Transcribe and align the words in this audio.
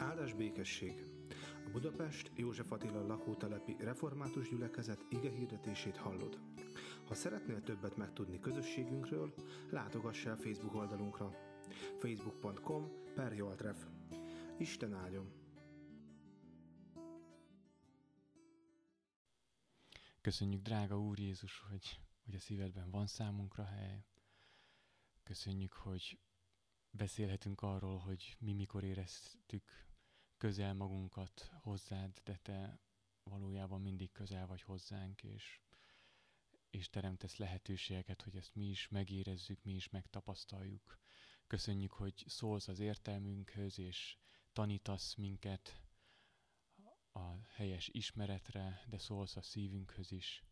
Áldás 0.00 0.32
békesség! 0.32 1.04
A 1.66 1.70
Budapest 1.70 2.30
József 2.36 2.72
Attila 2.72 3.06
lakótelepi 3.06 3.76
református 3.78 4.48
gyülekezet 4.48 5.06
ige 5.10 5.30
hirdetését 5.30 5.96
hallod. 5.96 6.38
Ha 7.06 7.14
szeretnél 7.14 7.62
többet 7.62 7.96
megtudni 7.96 8.40
közösségünkről, 8.40 9.34
látogass 9.70 10.24
el 10.24 10.36
Facebook 10.36 10.74
oldalunkra. 10.74 11.30
facebook.com 11.98 12.90
per 13.14 13.32
Joltref. 13.32 13.86
Isten 14.58 14.94
áldjon! 14.94 15.32
Köszönjük, 20.20 20.62
drága 20.62 20.98
Úr 21.00 21.18
Jézus, 21.18 21.60
hogy, 21.70 22.00
hogy 22.24 22.34
a 22.34 22.38
szívedben 22.38 22.90
van 22.90 23.06
számunkra 23.06 23.64
hely. 23.64 24.04
Köszönjük, 25.22 25.72
hogy 25.72 26.18
beszélhetünk 26.90 27.60
arról, 27.60 27.98
hogy 27.98 28.36
mi 28.38 28.52
mikor 28.52 28.84
éreztük 28.84 29.89
közel 30.40 30.74
magunkat 30.74 31.50
hozzád, 31.62 32.20
de 32.24 32.36
te 32.36 32.80
valójában 33.22 33.80
mindig 33.80 34.12
közel 34.12 34.46
vagy 34.46 34.62
hozzánk, 34.62 35.22
és, 35.22 35.60
és 36.70 36.90
teremtesz 36.90 37.36
lehetőségeket, 37.36 38.22
hogy 38.22 38.36
ezt 38.36 38.54
mi 38.54 38.68
is 38.68 38.88
megérezzük, 38.88 39.62
mi 39.62 39.74
is 39.74 39.88
megtapasztaljuk. 39.88 40.98
Köszönjük, 41.46 41.92
hogy 41.92 42.24
szólsz 42.26 42.68
az 42.68 42.78
értelmünkhöz, 42.78 43.78
és 43.78 44.16
tanítasz 44.52 45.14
minket 45.14 45.82
a 47.12 47.46
helyes 47.48 47.88
ismeretre, 47.88 48.84
de 48.88 48.98
szólsz 48.98 49.36
a 49.36 49.42
szívünkhöz 49.42 50.10
is. 50.12 50.44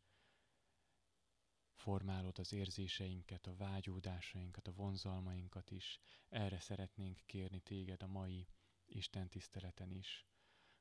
Formálod 1.74 2.38
az 2.38 2.52
érzéseinket, 2.52 3.46
a 3.46 3.56
vágyódásainkat, 3.56 4.68
a 4.68 4.72
vonzalmainkat 4.72 5.70
is. 5.70 6.00
Erre 6.28 6.60
szeretnénk 6.60 7.20
kérni 7.26 7.60
téged 7.60 8.02
a 8.02 8.06
mai 8.06 8.48
Isten 8.88 9.28
tiszteleten 9.28 9.90
is, 9.90 10.26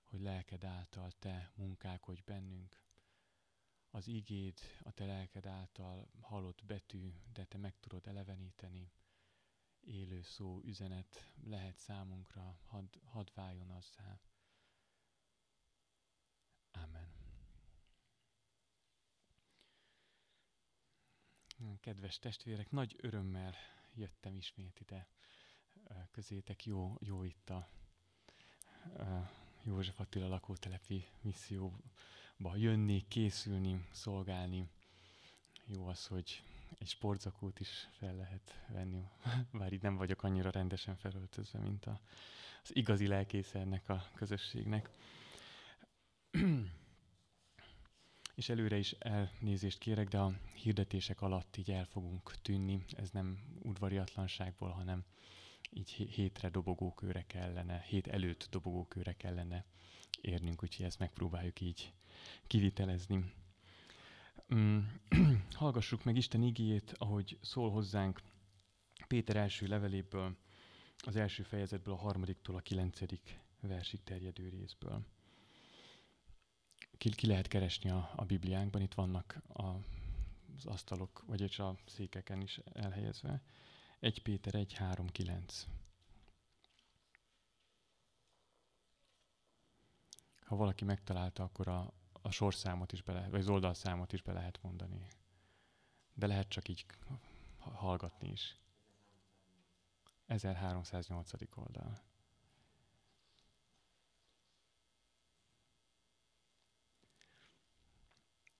hogy 0.04 0.22
lelked 0.22 0.64
által 0.64 1.12
te 1.12 1.52
munkálkodj 1.56 2.22
bennünk. 2.26 2.86
Az 3.90 4.08
igéd 4.08 4.60
a 4.84 4.92
te 4.92 5.06
lelked 5.06 5.46
által 5.46 6.08
halott 6.22 6.64
betű, 6.66 7.14
de 7.34 7.46
te 7.46 7.58
meg 7.58 7.80
tudod 7.80 8.08
eleveníteni. 8.08 8.92
Élő 9.80 10.22
szó, 10.22 10.62
üzenet 10.64 11.32
lehet 11.44 11.78
számunkra, 11.78 12.60
hadd 12.66 12.98
had 13.04 13.32
váljon 13.34 13.70
azzá. 13.70 14.20
Amen. 16.72 17.16
Kedves 21.80 22.20
testvérek, 22.20 22.70
nagy 22.72 22.96
örömmel 23.02 23.56
jöttem 23.94 24.36
ismét 24.36 24.80
ide 24.80 25.08
közétek. 26.12 26.66
Jó, 26.66 26.96
jó 27.00 27.24
itt 27.24 27.50
a 27.50 27.70
József 29.64 30.00
Attila 30.00 30.28
lakótelepi 30.28 31.06
misszióba 31.22 32.56
jönni, 32.56 33.06
készülni, 33.08 33.86
szolgálni. 33.92 34.70
Jó 35.66 35.88
az, 35.88 36.06
hogy 36.08 36.44
egy 36.80 36.88
sportzakót 36.88 37.60
is 37.60 37.88
fel 37.92 38.16
lehet 38.16 38.64
venni, 38.68 39.04
bár 39.60 39.74
itt 39.74 39.82
nem 39.82 39.96
vagyok 39.96 40.24
annyira 40.24 40.50
rendesen 40.50 40.96
felöltözve, 40.96 41.60
mint 41.60 41.86
a, 41.86 42.00
az 42.64 42.76
igazi 42.76 43.08
lelkészernek 43.08 43.90
a 43.90 44.06
közösségnek. 44.14 44.90
És 48.36 48.50
előre 48.50 48.78
is 48.78 48.92
elnézést 48.92 49.78
kérek, 49.78 50.08
de 50.08 50.20
a 50.20 50.34
hirdetések 50.54 51.22
alatt 51.22 51.58
így 51.58 51.72
el 51.72 51.86
fogunk 51.86 52.36
tűnni. 52.42 52.86
Ez 52.90 53.10
nem 53.10 53.40
udvariatlanságból, 53.64 54.70
hanem 54.70 55.06
így 55.70 55.90
hétre 55.92 56.50
dobogókőre 56.50 57.24
kellene, 57.28 57.80
hét 57.82 58.08
előtt 58.08 58.48
dobogókőre 58.52 59.14
kellene 59.14 59.66
érnünk, 60.22 60.64
úgyhogy 60.64 60.86
ezt 60.86 61.00
megpróbáljuk 61.00 61.62
így 61.62 61.94
kivitelezni. 62.48 63.34
Mm, 64.56 64.80
hallgassuk 65.52 66.04
meg 66.04 66.16
Isten 66.16 66.44
igéjét, 66.44 66.94
ahogy 66.98 67.38
szól 67.42 67.72
hozzánk 67.72 68.22
Péter 69.08 69.36
első 69.36 69.68
leveléből, 69.68 70.36
az 70.98 71.16
első 71.16 71.44
fejezetből, 71.44 71.94
a 71.94 71.98
harmadiktól 71.98 72.56
a 72.56 72.60
kilencedik 72.60 73.40
versig 73.60 74.04
terjedő 74.04 74.50
részből. 74.50 75.06
Ki, 76.98 77.10
ki 77.10 77.28
lehet 77.28 77.48
keresni 77.48 77.90
a, 77.90 78.12
a 78.16 78.26
Bibliánkban, 78.26 78.82
itt 78.82 78.94
vannak 78.94 79.42
a, 79.48 79.64
az 80.56 80.66
asztalok, 80.66 81.24
vagyis 81.28 81.60
a 81.60 81.76
székeken 81.86 82.42
is 82.42 82.60
elhelyezve. 82.74 83.42
1 84.00 84.22
Péter 84.22 84.56
1, 84.56 84.74
3, 84.74 85.08
9. 85.08 85.68
Ha 90.40 90.56
valaki 90.56 90.86
megtalálta, 90.86 91.44
akkor 91.44 91.68
a, 91.68 91.94
a 92.22 92.32
sorszámot 92.32 92.92
is 92.92 93.02
bele, 93.02 93.30
vagy 93.30 93.40
az 93.40 93.50
oldalszámot 93.50 94.14
is 94.14 94.22
be 94.22 94.34
lehet 94.34 94.62
mondani. 94.62 95.08
De 96.14 96.28
lehet 96.28 96.48
csak 96.48 96.68
így 96.68 96.86
hallgatni 97.60 98.30
is. 98.30 98.58
1308. 100.26 101.32
oldal. 101.56 102.07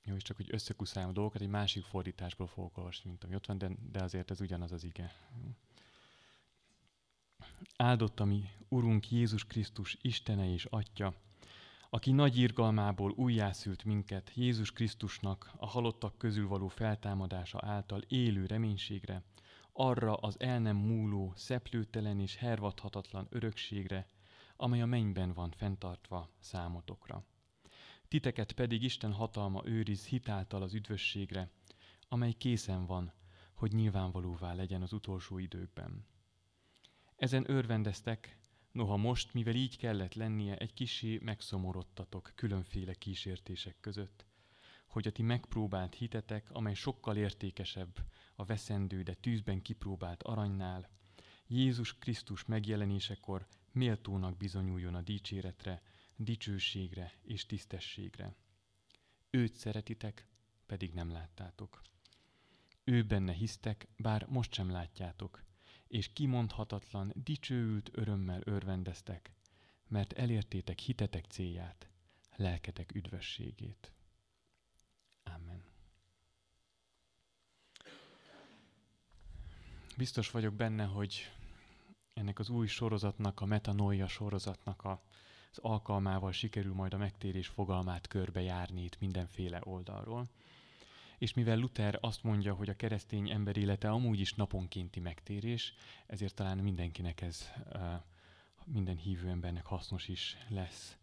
Jó, 0.08 0.16
és 0.16 0.24
csak 0.24 0.36
hogy 0.36 0.54
összekuszálom 0.54 1.10
a 1.10 1.14
dolgokat, 1.14 1.42
egy 1.42 1.48
másik 1.50 1.84
fordításból 1.84 2.48
fogok 2.48 2.78
olvasni, 2.78 3.10
mint 3.10 3.24
ami 3.24 3.36
ott 3.36 3.46
van, 3.46 3.58
de, 3.58 3.70
de 3.92 4.04
azért 4.04 4.32
ez 4.32 4.42
ugyanaz 4.42 4.72
az 4.72 4.84
ige. 4.84 5.14
Áldott 7.76 8.20
a 8.20 8.26
mi 8.26 8.44
Urunk 8.68 9.12
Jézus 9.12 9.46
Krisztus 9.46 9.98
Istene 10.02 10.52
és 10.52 10.66
Atya, 10.66 11.14
aki 11.90 12.12
nagy 12.12 12.38
irgalmából 12.38 13.12
újjászült 13.12 13.84
minket 13.84 14.32
Jézus 14.36 14.72
Krisztusnak 14.72 15.52
a 15.58 15.66
halottak 15.66 16.18
közül 16.18 16.48
való 16.48 16.68
feltámadása 16.68 17.60
által 17.62 18.02
élő 18.08 18.46
reménységre, 18.46 19.24
arra 19.74 20.16
az 20.16 20.40
el 20.40 20.60
nem 20.60 20.76
múló, 20.76 21.34
szeplőtelen 21.36 22.20
és 22.20 22.36
hervadhatatlan 22.36 23.28
örökségre, 23.30 24.08
amely 24.56 24.82
a 24.82 24.86
mennyben 24.86 25.34
van 25.34 25.52
fenntartva 25.52 26.30
számotokra 26.40 27.24
Titeket 28.08 28.52
pedig 28.52 28.84
Isten 28.84 29.14
hatalma 29.14 29.62
őriz 29.66 30.06
hitáltal 30.06 30.62
az 30.62 30.74
üdvösségre, 30.74 31.52
amely 32.08 32.32
készen 32.32 32.86
van, 32.86 33.14
hogy 33.54 33.74
nyilvánvalóvá 33.74 34.54
legyen 34.54 34.82
az 34.82 34.94
utolsó 34.94 35.38
időkben. 35.38 36.06
Ezen 37.16 37.50
örvendeztek, 37.50 38.38
noha 38.72 38.98
most, 38.98 39.34
mivel 39.34 39.56
így 39.56 39.78
kellett 39.78 40.14
lennie, 40.14 40.58
egy 40.58 40.74
kisé 40.74 41.20
megszomorodtatok 41.24 42.32
különféle 42.36 42.94
kísértések 42.94 43.80
között, 43.80 44.26
hogy 44.88 45.08
a 45.08 45.12
ti 45.12 45.22
megpróbált 45.22 45.96
hitetek, 45.96 46.52
amely 46.52 46.74
sokkal 46.74 47.18
értékesebb 47.18 47.98
a 48.36 48.46
veszendő, 48.46 49.02
de 49.02 49.14
tűzben 49.14 49.62
kipróbált 49.62 50.24
aranynál, 50.24 50.90
Jézus 51.48 51.98
Krisztus 51.98 52.46
megjelenésekor 52.46 53.48
méltónak 53.72 54.38
bizonyuljon 54.38 54.96
a 54.96 55.02
dicséretre, 55.02 55.82
dicsőségre 56.18 57.14
és 57.22 57.46
tisztességre. 57.46 58.36
Őt 59.30 59.56
szeretitek, 59.56 60.28
pedig 60.66 60.94
nem 60.94 61.12
láttátok. 61.12 61.82
Ő 62.84 63.04
benne 63.04 63.34
hisztek, 63.34 63.88
bár 63.98 64.26
most 64.30 64.54
sem 64.54 64.70
látjátok, 64.70 65.44
és 65.88 66.14
kimondhatatlan, 66.14 67.14
dicsőült 67.16 67.90
örömmel 67.94 68.42
örvendeztek, 68.44 69.32
mert 69.88 70.14
elértétek 70.14 70.80
hitetek 70.80 71.26
célját, 71.26 71.90
lelketek 72.36 72.96
üdvösségét. 72.96 73.92
Amen. 75.24 75.64
Biztos 79.98 80.32
vagyok 80.32 80.54
benne, 80.54 80.86
hogy 80.86 81.32
ennek 82.14 82.40
az 82.40 82.50
új 82.50 82.68
sorozatnak, 82.68 83.42
a 83.42 83.46
metanoia 83.46 84.08
sorozatnak 84.08 84.84
a 84.84 85.04
alkalmával 85.62 86.32
sikerül 86.32 86.74
majd 86.74 86.94
a 86.94 86.98
megtérés 86.98 87.48
fogalmát 87.48 88.08
körbejárni 88.08 88.84
itt 88.84 89.00
mindenféle 89.00 89.62
oldalról. 89.64 90.28
És 91.18 91.34
mivel 91.34 91.58
Luther 91.58 91.98
azt 92.02 92.24
mondja, 92.24 92.54
hogy 92.54 92.70
a 92.70 92.76
keresztény 92.76 93.30
ember 93.30 93.58
élete 93.58 93.90
amúgy 93.90 94.20
is 94.20 94.34
naponkénti 94.34 95.00
megtérés, 95.00 95.74
ezért 96.08 96.36
talán 96.36 96.58
mindenkinek 96.58 97.22
ez, 97.22 97.52
minden 98.66 98.96
hívő 98.96 99.30
embernek 99.30 99.66
hasznos 99.66 100.08
is 100.08 100.38
lesz. 100.50 100.98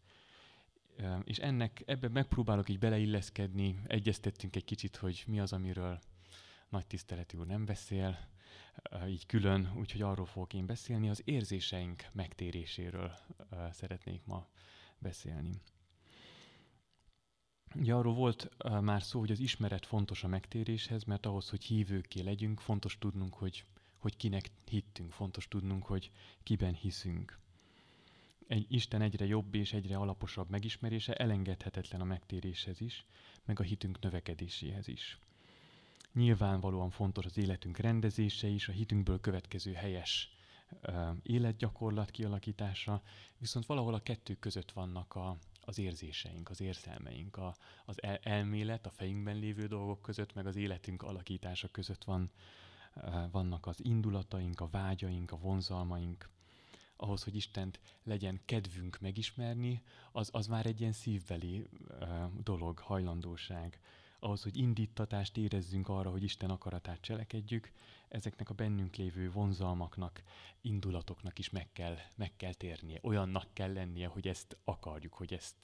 És 1.24 1.38
ennek, 1.38 1.82
ebben 1.86 2.10
megpróbálok 2.10 2.68
így 2.68 2.78
beleilleszkedni, 2.78 3.80
egyeztettünk 3.86 4.56
egy 4.56 4.64
kicsit, 4.64 4.96
hogy 4.96 5.24
mi 5.26 5.40
az, 5.40 5.52
amiről 5.52 6.00
nagy 6.68 6.86
tiszteleti 6.86 7.36
úr 7.36 7.46
nem 7.46 7.64
beszél, 7.64 8.18
így 9.08 9.26
külön, 9.26 9.72
úgyhogy 9.76 10.02
arról 10.02 10.26
fogok 10.26 10.54
én 10.54 10.66
beszélni, 10.66 11.08
az 11.08 11.22
érzéseink 11.24 12.04
megtéréséről 12.12 13.12
szeretnék 13.70 14.24
ma 14.24 14.48
beszélni. 14.98 15.60
Ugye 17.74 17.94
arról 17.94 18.14
volt 18.14 18.48
már 18.80 19.02
szó, 19.02 19.18
hogy 19.18 19.30
az 19.30 19.40
ismeret 19.40 19.86
fontos 19.86 20.24
a 20.24 20.28
megtéréshez, 20.28 21.04
mert 21.04 21.26
ahhoz, 21.26 21.50
hogy 21.50 21.64
hívőké 21.64 22.20
legyünk, 22.20 22.60
fontos 22.60 22.98
tudnunk, 22.98 23.34
hogy, 23.34 23.64
hogy 23.98 24.16
kinek 24.16 24.50
hittünk, 24.66 25.12
fontos 25.12 25.48
tudnunk, 25.48 25.86
hogy 25.86 26.10
kiben 26.42 26.74
hiszünk. 26.74 27.38
egy 28.46 28.66
Isten 28.72 29.02
egyre 29.02 29.26
jobb 29.26 29.54
és 29.54 29.72
egyre 29.72 29.96
alaposabb 29.96 30.50
megismerése 30.50 31.14
elengedhetetlen 31.14 32.00
a 32.00 32.04
megtéréshez 32.04 32.80
is, 32.80 33.06
meg 33.44 33.60
a 33.60 33.62
hitünk 33.62 34.00
növekedéséhez 34.00 34.88
is. 34.88 35.18
Nyilvánvalóan 36.14 36.90
fontos 36.90 37.24
az 37.24 37.36
életünk 37.36 37.76
rendezése 37.76 38.46
is, 38.48 38.68
a 38.68 38.72
hitünkből 38.72 39.20
következő 39.20 39.72
helyes 39.72 40.36
uh, 40.82 41.16
életgyakorlat 41.22 42.10
kialakítása, 42.10 43.02
viszont 43.38 43.66
valahol 43.66 43.94
a 43.94 44.02
kettő 44.02 44.34
között 44.34 44.72
vannak 44.72 45.14
a, 45.14 45.36
az 45.64 45.78
érzéseink, 45.78 46.50
az 46.50 46.60
érzelmeink, 46.60 47.36
a, 47.36 47.56
az 47.84 48.02
el, 48.02 48.18
elmélet, 48.22 48.86
a 48.86 48.90
fejünkben 48.90 49.36
lévő 49.36 49.66
dolgok 49.66 50.02
között, 50.02 50.34
meg 50.34 50.46
az 50.46 50.56
életünk 50.56 51.02
alakítása 51.02 51.68
között 51.68 52.04
van, 52.04 52.30
uh, 52.94 53.30
vannak 53.30 53.66
az 53.66 53.84
indulataink, 53.84 54.60
a 54.60 54.68
vágyaink, 54.68 55.32
a 55.32 55.38
vonzalmaink. 55.38 56.28
Ahhoz, 56.96 57.22
hogy 57.22 57.36
Istent 57.36 57.80
legyen 58.02 58.40
kedvünk 58.44 58.98
megismerni, 59.00 59.82
az, 60.12 60.28
az 60.32 60.46
már 60.46 60.66
egy 60.66 60.80
ilyen 60.80 60.92
szívbeli 60.92 61.66
uh, 61.88 62.08
dolog, 62.42 62.78
hajlandóság 62.78 63.78
ahhoz, 64.24 64.42
hogy 64.42 64.56
indítatást 64.56 65.36
érezzünk 65.36 65.88
arra, 65.88 66.10
hogy 66.10 66.22
Isten 66.22 66.50
akaratát 66.50 67.00
cselekedjük, 67.00 67.70
ezeknek 68.08 68.50
a 68.50 68.54
bennünk 68.54 68.96
lévő 68.96 69.30
vonzalmaknak, 69.30 70.22
indulatoknak 70.60 71.38
is 71.38 71.50
meg 71.50 71.72
kell, 71.72 71.96
meg 72.14 72.36
kell 72.36 72.52
térnie. 72.52 72.98
Olyannak 73.02 73.46
kell 73.52 73.72
lennie, 73.72 74.06
hogy 74.06 74.28
ezt 74.28 74.56
akarjuk, 74.64 75.14
hogy 75.14 75.32
ezt 75.32 75.56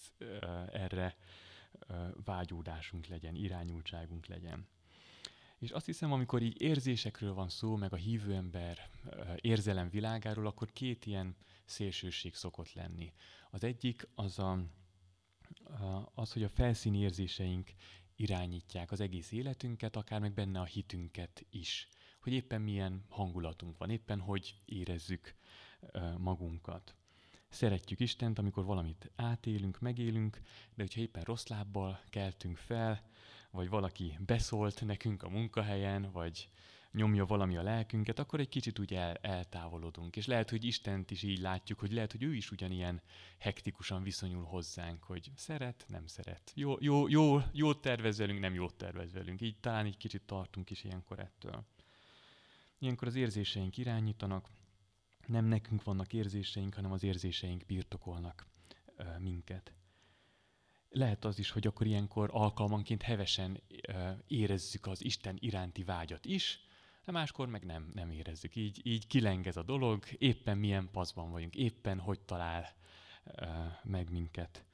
erre 0.73 1.17
vágyódásunk 2.25 3.07
legyen, 3.07 3.35
irányultságunk 3.35 4.27
legyen. 4.27 4.67
És 5.59 5.71
azt 5.71 5.87
hiszem, 5.87 6.13
amikor 6.13 6.43
így 6.43 6.61
érzésekről 6.61 7.35
van 7.35 7.49
szó, 7.49 7.77
meg 7.77 7.93
a 7.93 7.97
hívő 7.97 8.35
ember 8.35 8.91
érzelem 9.37 9.91
világáról, 9.91 10.47
akkor 10.47 10.73
két 10.73 11.07
ilyen 11.07 11.37
szélsőség 11.65 12.35
szokott 12.35 12.73
lenni. 12.73 13.13
Az 13.51 13.65
egyik 13.65 14.09
az 14.15 14.39
a, 14.39 14.65
az, 16.15 16.33
hogy 16.33 16.43
a 16.43 16.49
felszíni 16.49 16.99
érzéseink 16.99 17.71
irányítják 18.21 18.91
az 18.91 19.01
egész 19.01 19.33
életünket, 19.33 19.97
akár 19.97 20.21
meg 20.21 20.33
benne 20.33 20.61
a 20.61 20.65
hitünket 20.65 21.47
is. 21.51 21.89
Hogy 22.23 22.33
éppen 22.33 22.61
milyen 22.61 23.05
hangulatunk 23.09 23.79
van, 23.79 23.91
éppen 23.91 24.21
hogy 24.21 24.55
érezzük 24.65 25.35
magunkat. 26.19 26.95
Szeretjük 27.49 28.01
Istent, 28.01 28.39
amikor 28.39 28.65
valamit 28.65 29.11
átélünk, 29.17 29.81
megélünk, 29.81 30.41
de 30.75 30.83
hogyha 30.83 31.01
éppen 31.01 31.23
rossz 31.23 31.47
lábbal 31.47 32.01
keltünk 32.09 32.57
fel, 32.57 33.03
vagy 33.51 33.69
valaki 33.69 34.19
beszólt 34.27 34.85
nekünk 34.85 35.23
a 35.23 35.29
munkahelyen, 35.29 36.11
vagy 36.13 36.49
nyomja 36.93 37.27
valami 37.27 37.57
a 37.57 37.63
lelkünket, 37.63 38.19
akkor 38.19 38.41
egy 38.41 38.49
kicsit 38.49 38.79
úgy 38.79 38.95
el, 38.95 39.15
eltávolodunk. 39.15 40.17
És 40.17 40.27
lehet, 40.27 40.51
hogy 40.51 40.65
Istent 40.65 41.11
is 41.11 41.23
így 41.23 41.39
látjuk, 41.39 41.79
hogy 41.79 41.93
lehet, 41.93 42.13
hogy 42.13 42.23
ő 42.23 42.35
is 42.35 42.51
ugyanilyen 42.51 43.03
hektikusan 43.39 44.03
viszonyul 44.03 44.45
hozzánk, 44.45 45.03
hogy 45.03 45.31
szeret, 45.35 45.85
nem 45.89 46.07
szeret. 46.07 46.53
Jó, 46.55 46.77
jó, 46.81 47.09
jó, 47.09 47.39
jót 47.53 47.81
tervez 47.81 48.19
velünk, 48.19 48.41
nem 48.41 48.55
jót 48.55 48.75
tervez 48.75 49.13
velünk. 49.13 49.41
Így 49.41 49.57
talán 49.61 49.87
egy 49.87 49.97
kicsit 49.97 50.23
tartunk 50.23 50.71
is 50.71 50.85
ilyenkor 50.85 51.19
ettől. 51.19 51.67
Ilyenkor 52.79 53.09
az 53.09 53.15
érzéseink 53.15 53.77
irányítanak, 53.77 54.49
nem 55.27 55.45
nekünk 55.45 55.85
vannak 55.85 56.13
érzéseink, 56.13 56.75
hanem 56.75 56.93
az 56.93 57.03
érzéseink 57.03 57.67
birtokolnak 57.67 58.47
ö, 58.97 59.19
minket. 59.19 59.73
Lehet 60.89 61.25
az 61.25 61.39
is, 61.39 61.51
hogy 61.51 61.67
akkor 61.67 61.87
ilyenkor 61.87 62.29
alkalmanként 62.33 63.03
hevesen 63.03 63.61
ö, 63.89 64.11
érezzük 64.27 64.87
az 64.87 65.05
Isten 65.05 65.37
iránti 65.41 65.83
vágyat 65.83 66.25
is, 66.25 66.61
de 67.11 67.19
máskor 67.19 67.49
meg 67.49 67.65
nem, 67.65 67.91
nem 67.95 68.11
érezzük. 68.11 68.57
Így, 68.57 68.81
így 68.87 69.07
kilengez 69.07 69.57
a 69.57 69.63
dolog, 69.63 70.05
éppen 70.19 70.59
milyen 70.59 70.91
paszban 70.91 71.31
vagyunk, 71.31 71.55
éppen 71.55 71.99
hogy 71.99 72.21
talál 72.21 72.75
uh, 73.25 73.49
meg 73.83 74.11
minket 74.11 74.65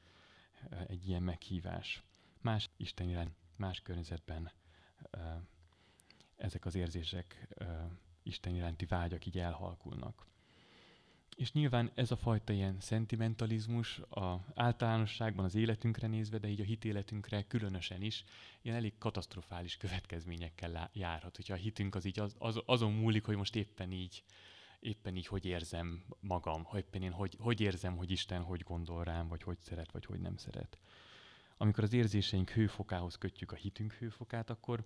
uh, 0.71 0.81
egy 0.87 1.09
ilyen 1.09 1.23
meghívás. 1.23 2.03
Más 2.41 2.71
Isten 2.77 3.09
irány, 3.09 3.35
más 3.57 3.81
környezetben 3.81 4.51
uh, 5.13 5.21
ezek 6.37 6.65
az 6.65 6.75
érzések, 6.75 7.49
Isten 8.23 8.55
iránti 8.55 8.85
vágyak 8.85 9.27
így 9.27 9.39
elhalkulnak. 9.39 10.27
És 11.37 11.53
nyilván 11.53 11.91
ez 11.95 12.11
a 12.11 12.17
fajta 12.17 12.53
ilyen 12.53 12.81
szentimentalizmus 12.81 13.99
a 13.99 14.45
általánosságban 14.55 15.45
az 15.45 15.55
életünkre 15.55 16.07
nézve, 16.07 16.39
de 16.39 16.49
így 16.49 16.61
a 16.61 16.65
hitéletünkre 16.65 17.43
különösen 17.43 18.03
is, 18.03 18.25
ilyen 18.63 18.77
elég 18.77 18.99
katasztrofális 18.99 19.77
következményekkel 19.77 20.91
járhat. 20.93 21.37
Hogyha 21.37 21.55
a 21.55 21.57
hitünk 21.57 21.95
az 21.95 22.05
így 22.05 22.21
az, 22.21 22.35
az, 22.39 22.63
azon 22.67 22.93
múlik, 22.93 23.25
hogy 23.25 23.37
most 23.37 23.57
éppen 23.57 23.93
így, 23.93 24.25
éppen 24.81 25.17
így 25.17 25.27
hogy 25.27 25.45
érzem 25.45 26.05
magam, 26.21 26.65
hogy 26.65 26.79
éppen 26.79 27.03
én 27.03 27.13
hogy, 27.13 27.37
hogy 27.39 27.61
érzem, 27.61 27.97
hogy 27.97 28.11
Isten 28.11 28.43
hogy 28.43 28.63
gondol 28.63 29.05
rám, 29.05 29.29
vagy 29.29 29.43
hogy 29.43 29.59
szeret, 29.61 29.93
vagy 29.93 30.05
hogy 30.05 30.21
nem 30.21 30.37
szeret. 30.37 30.79
Amikor 31.57 31.85
az 31.85 31.93
érzéseink 31.93 32.51
hőfokához 32.51 33.19
kötjük 33.19 33.53
a 33.53 33.57
hitünk 33.57 33.93
hőfokát, 33.93 34.51
akkor 34.51 34.85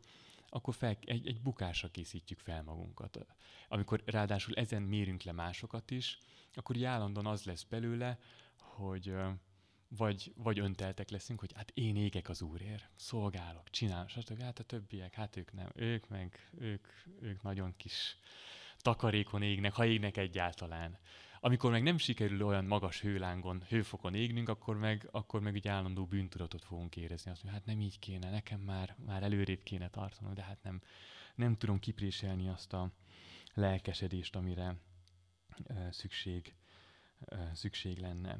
akkor 0.50 0.74
fel, 0.74 0.96
egy, 1.00 1.26
egy 1.26 1.40
bukásra 1.40 1.88
készítjük 1.88 2.38
fel 2.38 2.62
magunkat. 2.62 3.26
Amikor 3.68 4.02
ráadásul 4.04 4.54
ezen 4.54 4.82
mérünk 4.82 5.22
le 5.22 5.32
másokat 5.32 5.90
is, 5.90 6.18
akkor 6.54 6.76
így 6.76 6.84
állandóan 6.84 7.26
az 7.26 7.44
lesz 7.44 7.62
belőle, 7.62 8.18
hogy 8.58 9.14
vagy, 9.96 10.32
vagy 10.36 10.58
önteltek 10.58 11.10
leszünk, 11.10 11.40
hogy 11.40 11.52
hát 11.54 11.70
én 11.74 11.96
égek 11.96 12.28
az 12.28 12.42
Úrért, 12.42 12.88
szolgálok, 12.96 13.70
csinálok, 13.70 14.08
stb. 14.08 14.42
Hát 14.42 14.58
a 14.58 14.62
többiek, 14.62 15.14
hát 15.14 15.36
ők 15.36 15.52
nem, 15.52 15.70
ők 15.74 16.08
meg, 16.08 16.50
ők, 16.58 16.86
ők 17.20 17.42
nagyon 17.42 17.76
kis 17.76 18.16
takarékon 18.76 19.42
égnek, 19.42 19.72
ha 19.72 19.84
égnek 19.84 20.16
egyáltalán. 20.16 20.98
Amikor 21.42 21.70
meg 21.70 21.82
nem 21.82 21.98
sikerül 21.98 22.42
olyan 22.42 22.64
magas 22.64 23.00
hőlángon, 23.00 23.64
hőfokon 23.68 24.14
égnünk, 24.14 24.48
akkor 24.48 24.76
meg, 24.76 25.08
akkor 25.10 25.40
meg 25.40 25.56
egy 25.56 25.68
állandó 25.68 26.06
bűntudatot 26.06 26.64
fogunk 26.64 26.96
érezni. 26.96 27.30
Azt 27.30 27.42
mondja, 27.42 27.60
hát 27.60 27.68
nem 27.68 27.80
így 27.80 27.98
kéne, 27.98 28.30
nekem 28.30 28.60
már, 28.60 28.96
már 29.06 29.22
előrébb 29.22 29.62
kéne 29.62 29.88
tartanom, 29.88 30.34
de 30.34 30.42
hát 30.42 30.62
nem, 30.62 30.80
nem 31.34 31.56
tudom 31.56 31.78
kipréselni 31.78 32.48
azt 32.48 32.72
a 32.72 32.90
lelkesedést, 33.54 34.36
amire 34.36 34.76
uh, 35.68 35.90
szükség, 35.90 36.54
uh, 37.18 37.52
szükség 37.52 37.98
lenne. 37.98 38.38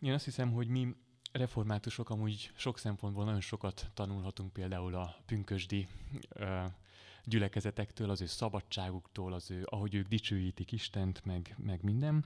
Én 0.00 0.12
azt 0.12 0.24
hiszem, 0.24 0.52
hogy 0.52 0.68
mi 0.68 0.94
reformátusok 1.32 2.10
amúgy 2.10 2.50
sok 2.56 2.78
szempontból 2.78 3.24
nagyon 3.24 3.40
sokat 3.40 3.90
tanulhatunk 3.94 4.52
például 4.52 4.94
a 4.94 5.16
pünkösdi 5.26 5.88
uh, 6.40 6.64
gyülekezetektől, 7.26 8.10
az 8.10 8.20
ő 8.20 8.26
szabadságuktól, 8.26 9.32
az 9.32 9.50
ő, 9.50 9.62
ahogy 9.64 9.94
ők 9.94 10.08
dicsőítik 10.08 10.72
Istent, 10.72 11.24
meg, 11.24 11.54
meg 11.58 11.82
minden. 11.82 12.24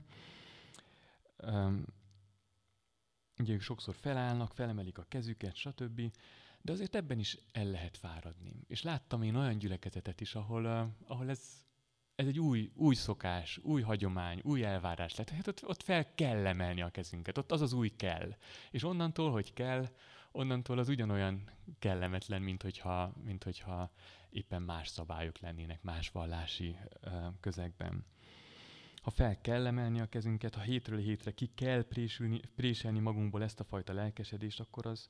Um, 1.37 1.85
ugye 3.39 3.53
ők 3.53 3.61
sokszor 3.61 3.95
felállnak, 3.95 4.53
felemelik 4.53 4.97
a 4.97 5.05
kezüket, 5.07 5.55
stb. 5.55 6.01
De 6.61 6.71
azért 6.71 6.95
ebben 6.95 7.19
is 7.19 7.37
el 7.51 7.65
lehet 7.65 7.97
fáradni. 7.97 8.53
És 8.67 8.81
láttam 8.81 9.23
én 9.23 9.35
olyan 9.35 9.57
gyülekezetet 9.57 10.21
is, 10.21 10.35
ahol, 10.35 10.65
uh, 10.65 10.87
ahol 11.07 11.29
ez, 11.29 11.65
ez 12.15 12.27
egy 12.27 12.39
új, 12.39 12.71
új 12.75 12.95
szokás, 12.95 13.57
új 13.57 13.81
hagyomány, 13.81 14.41
új 14.43 14.63
elvárás 14.63 15.15
lett. 15.15 15.29
Hát 15.29 15.47
ott, 15.47 15.67
ott 15.67 15.83
fel 15.83 16.13
kell 16.13 16.45
emelni 16.45 16.81
a 16.81 16.89
kezünket, 16.89 17.37
ott 17.37 17.51
az 17.51 17.61
az 17.61 17.73
új 17.73 17.89
kell. 17.89 18.35
És 18.71 18.83
onnantól, 18.83 19.31
hogy 19.31 19.53
kell, 19.53 19.89
onnantól 20.31 20.77
az 20.77 20.89
ugyanolyan 20.89 21.49
kellemetlen, 21.79 22.41
mint 22.41 22.61
hogyha, 22.61 23.13
mint 23.23 23.43
hogyha 23.43 23.91
éppen 24.29 24.61
más 24.61 24.87
szabályok 24.87 25.39
lennének 25.39 25.81
más 25.81 26.09
vallási 26.09 26.75
közegben. 27.39 28.05
Ha 29.01 29.09
fel 29.09 29.41
kell 29.41 29.65
emelni 29.65 29.99
a 29.99 30.09
kezünket, 30.09 30.55
ha 30.55 30.61
hétről 30.61 30.99
hétre 30.99 31.31
ki 31.31 31.51
kell 31.55 31.83
présülni, 31.83 32.39
préselni 32.55 32.99
magunkból 32.99 33.43
ezt 33.43 33.59
a 33.59 33.63
fajta 33.63 33.93
lelkesedést, 33.93 34.59
akkor 34.59 34.85
az, 34.85 35.09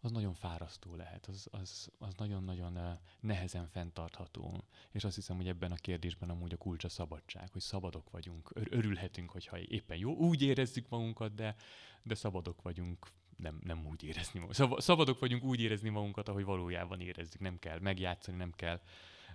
az 0.00 0.10
nagyon 0.10 0.34
fárasztó 0.34 0.94
lehet, 0.94 1.26
az, 1.26 1.48
az, 1.50 1.90
az 1.98 2.14
nagyon-nagyon 2.16 2.98
nehezen 3.20 3.68
fenntartható. 3.68 4.64
És 4.90 5.04
azt 5.04 5.14
hiszem, 5.14 5.36
hogy 5.36 5.48
ebben 5.48 5.72
a 5.72 5.76
kérdésben 5.76 6.30
amúgy 6.30 6.52
a 6.52 6.56
kulcs 6.56 6.84
a 6.84 6.88
szabadság, 6.88 7.52
hogy 7.52 7.60
szabadok 7.60 8.10
vagyunk, 8.10 8.50
Ör- 8.54 8.72
örülhetünk, 8.72 9.30
hogyha 9.30 9.58
éppen 9.58 9.96
jó, 9.96 10.16
úgy 10.16 10.42
érezzük 10.42 10.88
magunkat, 10.88 11.34
de, 11.34 11.54
de 12.02 12.14
szabadok 12.14 12.62
vagyunk 12.62 13.06
nem, 13.36 13.60
nem 13.64 13.86
úgy 13.86 14.02
érezni 14.02 14.40
magunkat. 14.40 14.80
Szabadok 14.80 15.18
vagyunk 15.18 15.42
úgy 15.42 15.60
érezni 15.60 15.88
magunkat, 15.88 16.28
ahogy 16.28 16.44
valójában 16.44 17.00
érezzük. 17.00 17.40
Nem 17.40 17.58
kell 17.58 17.78
megjátszani, 17.78 18.36
nem 18.36 18.52
kell, 18.52 18.80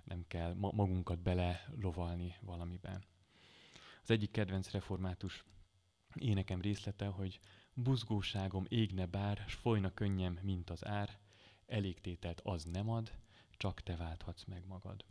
nem 0.04 0.24
kell 0.28 0.54
magunkat 0.54 1.18
bele 1.18 1.68
lovalni 1.80 2.34
valamiben. 2.40 3.04
Az 4.02 4.10
egyik 4.10 4.30
kedvenc 4.30 4.70
református 4.70 5.44
énekem 6.14 6.60
részlete, 6.60 7.06
hogy 7.06 7.40
buzgóságom 7.74 8.64
égne 8.68 9.06
bár, 9.06 9.44
s 9.48 9.54
folyna 9.54 9.94
könnyem, 9.94 10.38
mint 10.42 10.70
az 10.70 10.86
ár, 10.86 11.18
elégtételt 11.66 12.40
az 12.40 12.64
nem 12.64 12.90
ad, 12.90 13.12
csak 13.56 13.80
te 13.80 13.96
válthatsz 13.96 14.44
meg 14.44 14.66
magad. 14.66 15.04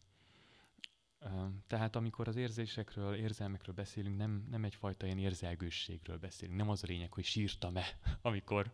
Tehát 1.68 1.96
amikor 1.96 2.28
az 2.28 2.36
érzésekről, 2.36 3.16
érzelmekről 3.16 3.76
beszélünk, 3.76 4.18
nem, 4.18 4.48
nem 4.50 4.64
egyfajta 4.64 5.06
ilyen 5.06 5.18
érzelgősségről 5.18 6.18
beszélünk. 6.18 6.58
Nem 6.58 6.70
az 6.70 6.84
a 6.84 6.88
lényeg, 6.88 7.14
hogy 7.14 7.24
sírtam-e, 7.24 7.86
amikor, 8.22 8.72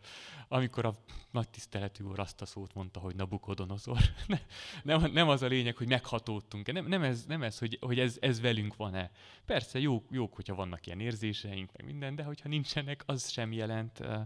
amikor 0.47 0.85
a 0.85 0.95
nagy 1.31 1.49
tiszteletű 1.49 2.03
úr 2.03 2.19
azt 2.19 2.41
a 2.41 2.45
szót 2.45 2.73
mondta, 2.73 2.99
hogy 2.99 3.15
Nabukodonozor. 3.15 3.97
nem, 4.83 5.11
nem 5.11 5.29
az 5.29 5.41
a 5.41 5.47
lényeg, 5.47 5.75
hogy 5.75 5.87
meghatódtunk-e. 5.87 6.71
Nem, 6.71 6.85
nem 6.85 7.03
ez, 7.03 7.25
nem 7.25 7.43
ez 7.43 7.59
hogy, 7.59 7.77
hogy 7.81 7.99
ez, 7.99 8.17
ez 8.19 8.41
velünk 8.41 8.75
van-e. 8.75 9.11
Persze 9.45 9.79
jók, 9.79 10.05
jók, 10.11 10.33
hogyha 10.33 10.55
vannak 10.55 10.85
ilyen 10.85 10.99
érzéseink, 10.99 11.71
meg 11.77 11.85
minden, 11.85 12.15
de 12.15 12.23
hogyha 12.23 12.49
nincsenek, 12.49 13.03
az 13.05 13.29
sem 13.29 13.51
jelent 13.51 13.99
uh, 13.99 14.21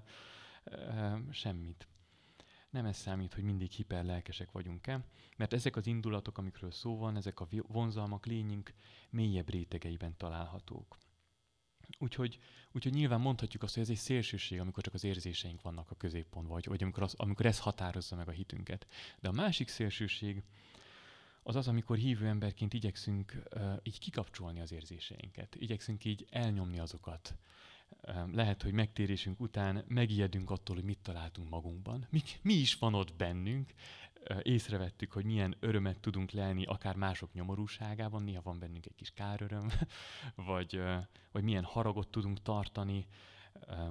uh, 0.66 1.32
semmit 1.32 1.88
nem 2.70 2.86
ez 2.86 2.98
számít, 2.98 3.34
hogy 3.34 3.44
mindig 3.44 3.72
hiperlelkesek 3.72 4.52
vagyunk-e, 4.52 5.06
mert 5.38 5.54
ezek 5.54 5.76
az 5.76 5.88
indulatok, 5.88 6.38
amikről 6.38 6.72
szó 6.72 6.98
van, 6.98 7.16
ezek 7.16 7.40
a 7.40 7.48
vonzalmak 7.68 8.26
lényünk 8.26 8.74
mélyebb 9.10 9.50
rétegeiben 9.50 10.18
találhatók. 10.18 10.98
Úgyhogy, 11.98 12.40
úgyhogy 12.72 12.94
nyilván 12.94 13.22
mondhatjuk 13.22 13.64
azt, 13.64 13.74
hogy 13.74 13.84
ez 13.84 13.90
egy 13.90 13.96
szélsőség, 13.96 14.60
amikor 14.60 14.84
csak 14.84 14.94
az 14.94 15.04
érzéseink 15.04 15.62
vannak 15.62 15.92
a 15.92 15.96
középpontban, 15.96 16.54
vagy, 16.54 16.66
vagy 16.66 16.84
amikor, 16.84 17.04
az, 17.04 17.14
amikor 17.18 17.46
ez 17.46 17.60
határozza 17.60 18.16
meg 18.16 18.28
a 18.28 18.32
hitünket. 18.32 18.88
De 19.20 19.28
a 19.28 19.32
másik 19.32 19.68
szélsőség 19.68 20.44
az 21.44 21.56
az, 21.56 21.68
amikor 21.68 21.98
hívő 21.98 22.28
emberként 22.28 22.74
igyekszünk 22.74 23.44
uh, 23.56 23.74
így 23.84 24.00
kikapcsolni 24.00 24.60
az 24.60 24.72
érzéseinket, 24.72 25.56
igyekszünk 25.56 26.06
így 26.06 26.28
elnyomni 26.30 26.80
azokat, 26.80 27.36
lehet, 28.32 28.62
hogy 28.62 28.74
megtérésünk 28.74 29.40
után 29.40 29.84
megijedünk 29.88 30.50
attól, 30.50 30.76
hogy 30.76 30.86
mit 30.86 31.00
találtunk 31.02 31.50
magunkban. 31.50 32.08
Mi, 32.10 32.22
mi 32.42 32.54
is 32.54 32.76
van 32.76 32.94
ott 32.94 33.16
bennünk, 33.16 33.74
észrevettük, 34.42 35.12
hogy 35.12 35.26
milyen 35.26 35.56
örömet 35.60 36.00
tudunk 36.00 36.32
lelni 36.32 36.66
akár 36.66 36.96
mások 36.96 37.34
nyomorúságában, 37.34 38.24
néha 38.24 38.42
van 38.42 38.60
bennünk 38.60 38.86
egy 38.86 38.96
kis 38.96 39.12
káröröm, 39.12 39.72
vagy, 40.50 40.82
vagy 41.32 41.44
milyen 41.44 41.64
haragot 41.64 42.08
tudunk 42.08 42.42
tartani, 42.42 43.08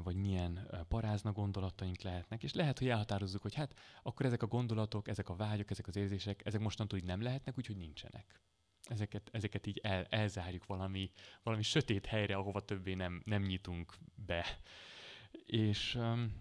vagy 0.02 0.16
milyen 0.16 0.68
parázna 0.88 1.32
gondolataink 1.32 2.00
lehetnek, 2.00 2.42
és 2.42 2.54
lehet, 2.54 2.78
hogy 2.78 2.88
elhatározzuk, 2.88 3.42
hogy 3.42 3.54
hát 3.54 3.74
akkor 4.02 4.26
ezek 4.26 4.42
a 4.42 4.46
gondolatok, 4.46 5.08
ezek 5.08 5.28
a 5.28 5.36
vágyok, 5.36 5.70
ezek 5.70 5.86
az 5.86 5.96
érzések, 5.96 6.46
ezek 6.46 6.60
mostantól 6.60 6.98
így 6.98 7.04
nem 7.04 7.22
lehetnek, 7.22 7.58
úgyhogy 7.58 7.76
nincsenek 7.76 8.40
ezeket, 8.88 9.28
ezeket 9.32 9.66
így 9.66 9.78
el, 9.82 10.04
elzárjuk 10.04 10.66
valami, 10.66 11.10
valami 11.42 11.62
sötét 11.62 12.06
helyre, 12.06 12.36
ahova 12.36 12.60
többé 12.60 12.94
nem, 12.94 13.22
nem 13.24 13.42
nyitunk 13.42 13.94
be. 14.26 14.58
És 15.46 15.94
um, 15.94 16.32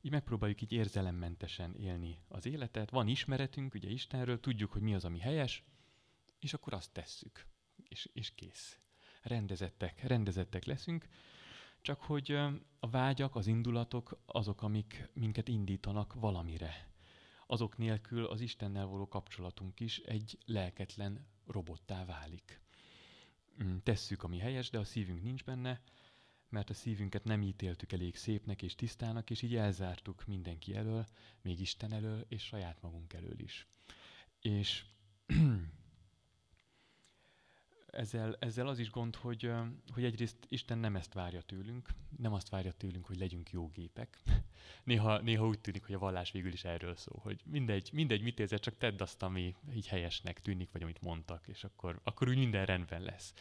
így 0.00 0.10
megpróbáljuk 0.10 0.60
így 0.60 0.72
érzelemmentesen 0.72 1.74
élni 1.74 2.18
az 2.28 2.46
életet. 2.46 2.90
Van 2.90 3.08
ismeretünk, 3.08 3.74
ugye 3.74 3.88
Istenről, 3.88 4.40
tudjuk, 4.40 4.72
hogy 4.72 4.82
mi 4.82 4.94
az, 4.94 5.04
ami 5.04 5.18
helyes, 5.18 5.64
és 6.38 6.54
akkor 6.54 6.74
azt 6.74 6.92
tesszük, 6.92 7.46
és, 7.88 8.08
és 8.12 8.34
kész. 8.34 8.78
Rendezettek, 9.22 10.02
rendezettek 10.02 10.64
leszünk, 10.64 11.06
csak 11.80 12.00
hogy 12.00 12.32
a 12.80 12.90
vágyak, 12.90 13.36
az 13.36 13.46
indulatok 13.46 14.22
azok, 14.26 14.62
amik 14.62 15.08
minket 15.12 15.48
indítanak 15.48 16.14
valamire 16.14 16.91
azok 17.52 17.76
nélkül 17.76 18.24
az 18.24 18.40
Istennel 18.40 18.86
való 18.86 19.08
kapcsolatunk 19.08 19.80
is 19.80 19.98
egy 19.98 20.38
lelketlen 20.46 21.26
robottá 21.46 22.04
válik. 22.04 22.60
Mm, 23.64 23.76
tesszük, 23.82 24.22
ami 24.22 24.38
helyes, 24.38 24.70
de 24.70 24.78
a 24.78 24.84
szívünk 24.84 25.22
nincs 25.22 25.44
benne, 25.44 25.80
mert 26.48 26.70
a 26.70 26.74
szívünket 26.74 27.24
nem 27.24 27.42
ítéltük 27.42 27.92
elég 27.92 28.16
szépnek 28.16 28.62
és 28.62 28.74
tisztának, 28.74 29.30
és 29.30 29.42
így 29.42 29.56
elzártuk 29.56 30.26
mindenki 30.26 30.74
elől, 30.74 31.06
még 31.42 31.60
Isten 31.60 31.92
elől, 31.92 32.24
és 32.28 32.42
saját 32.42 32.82
magunk 32.82 33.12
elől 33.12 33.38
is. 33.38 33.66
És 34.40 34.84
ezzel, 37.92 38.36
ezzel 38.38 38.66
az 38.68 38.78
is 38.78 38.90
gond, 38.90 39.16
hogy, 39.16 39.50
hogy 39.92 40.04
egyrészt 40.04 40.36
Isten 40.48 40.78
nem 40.78 40.96
ezt 40.96 41.12
várja 41.12 41.40
tőlünk, 41.40 41.88
nem 42.18 42.32
azt 42.32 42.48
várja 42.48 42.72
tőlünk, 42.72 43.06
hogy 43.06 43.18
legyünk 43.18 43.50
jó 43.50 43.68
gépek. 43.68 44.22
néha, 44.84 45.18
néha 45.18 45.46
úgy 45.46 45.60
tűnik, 45.60 45.84
hogy 45.84 45.94
a 45.94 45.98
vallás 45.98 46.30
végül 46.30 46.52
is 46.52 46.64
erről 46.64 46.96
szól, 46.96 47.18
hogy 47.22 47.40
mindegy, 47.44 47.90
mindegy 47.92 48.22
mit 48.22 48.40
érzel, 48.40 48.58
csak 48.58 48.76
tedd 48.76 49.02
azt, 49.02 49.22
ami 49.22 49.54
így 49.74 49.86
helyesnek 49.86 50.40
tűnik, 50.40 50.72
vagy 50.72 50.82
amit 50.82 51.00
mondtak, 51.00 51.48
és 51.48 51.64
akkor, 51.64 52.00
akkor 52.02 52.28
úgy 52.28 52.36
minden 52.38 52.66
rendben 52.66 53.02
lesz. 53.02 53.34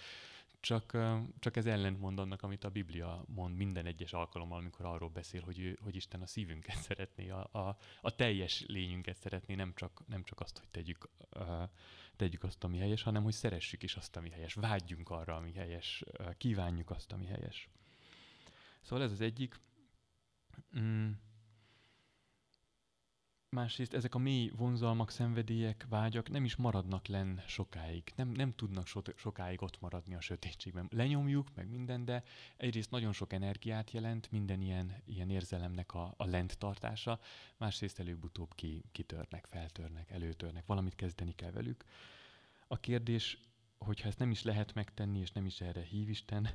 Csak, 0.59 0.97
csak 1.39 1.57
ez 1.57 1.65
ellentmond 1.65 2.19
annak, 2.19 2.43
amit 2.43 2.63
a 2.63 2.69
Biblia 2.69 3.23
mond 3.27 3.55
minden 3.55 3.85
egyes 3.85 4.13
alkalommal, 4.13 4.57
amikor 4.57 4.85
arról 4.85 5.09
beszél, 5.09 5.41
hogy, 5.41 5.59
ő, 5.59 5.77
hogy 5.81 5.95
Isten 5.95 6.21
a 6.21 6.25
szívünket 6.25 6.77
szeretné, 6.87 7.29
a, 7.29 7.49
a, 7.51 7.77
a 8.01 8.15
teljes 8.15 8.63
lényünket 8.67 9.17
szeretné, 9.17 9.55
nem 9.55 9.73
csak, 9.75 10.01
nem 10.07 10.23
csak 10.23 10.39
azt, 10.39 10.57
hogy 10.57 10.67
tegyük 10.71 11.09
tegyük 12.21 12.43
azt, 12.43 12.63
ami 12.63 12.77
helyes, 12.77 13.03
hanem 13.03 13.23
hogy 13.23 13.33
szeressük 13.33 13.83
is 13.83 13.95
azt, 13.95 14.15
ami 14.15 14.29
helyes, 14.29 14.53
vágyjunk 14.53 15.09
arra, 15.09 15.35
ami 15.35 15.53
helyes, 15.53 16.03
kívánjuk 16.37 16.89
azt, 16.89 17.11
ami 17.11 17.25
helyes. 17.25 17.69
Szóval 18.81 19.05
ez 19.05 19.11
az 19.11 19.21
egyik. 19.21 19.59
Mm. 20.79 21.11
Másrészt 23.55 23.93
ezek 23.93 24.15
a 24.15 24.17
mély 24.17 24.51
vonzalmak, 24.55 25.09
szenvedélyek, 25.09 25.85
vágyak 25.89 26.29
nem 26.29 26.43
is 26.43 26.55
maradnak 26.55 27.07
lenn 27.07 27.37
sokáig. 27.47 28.11
Nem, 28.15 28.29
nem 28.29 28.51
tudnak 28.51 28.87
so, 28.87 29.01
sokáig 29.15 29.61
ott 29.61 29.79
maradni 29.79 30.15
a 30.15 30.21
sötétségben. 30.21 30.87
Lenyomjuk, 30.91 31.47
meg 31.55 31.69
minden, 31.69 32.05
de 32.05 32.23
egyrészt 32.57 32.91
nagyon 32.91 33.13
sok 33.13 33.33
energiát 33.33 33.91
jelent 33.91 34.31
minden 34.31 34.61
ilyen, 34.61 34.95
ilyen 35.05 35.29
érzelemnek 35.29 35.93
a, 35.93 36.13
a 36.17 36.25
lent 36.25 36.57
tartása, 36.57 37.19
másrészt 37.57 37.99
előbb-utóbb 37.99 38.55
ki, 38.55 38.83
kitörnek, 38.91 39.45
feltörnek, 39.45 40.11
előtörnek, 40.11 40.65
valamit 40.65 40.95
kezdeni 40.95 41.35
kell 41.35 41.51
velük. 41.51 41.85
A 42.67 42.79
kérdés, 42.79 43.37
hogyha 43.77 44.07
ezt 44.07 44.19
nem 44.19 44.31
is 44.31 44.43
lehet 44.43 44.73
megtenni, 44.73 45.19
és 45.19 45.31
nem 45.31 45.45
is 45.45 45.61
erre 45.61 45.81
hív 45.81 46.09
Isten, 46.09 46.49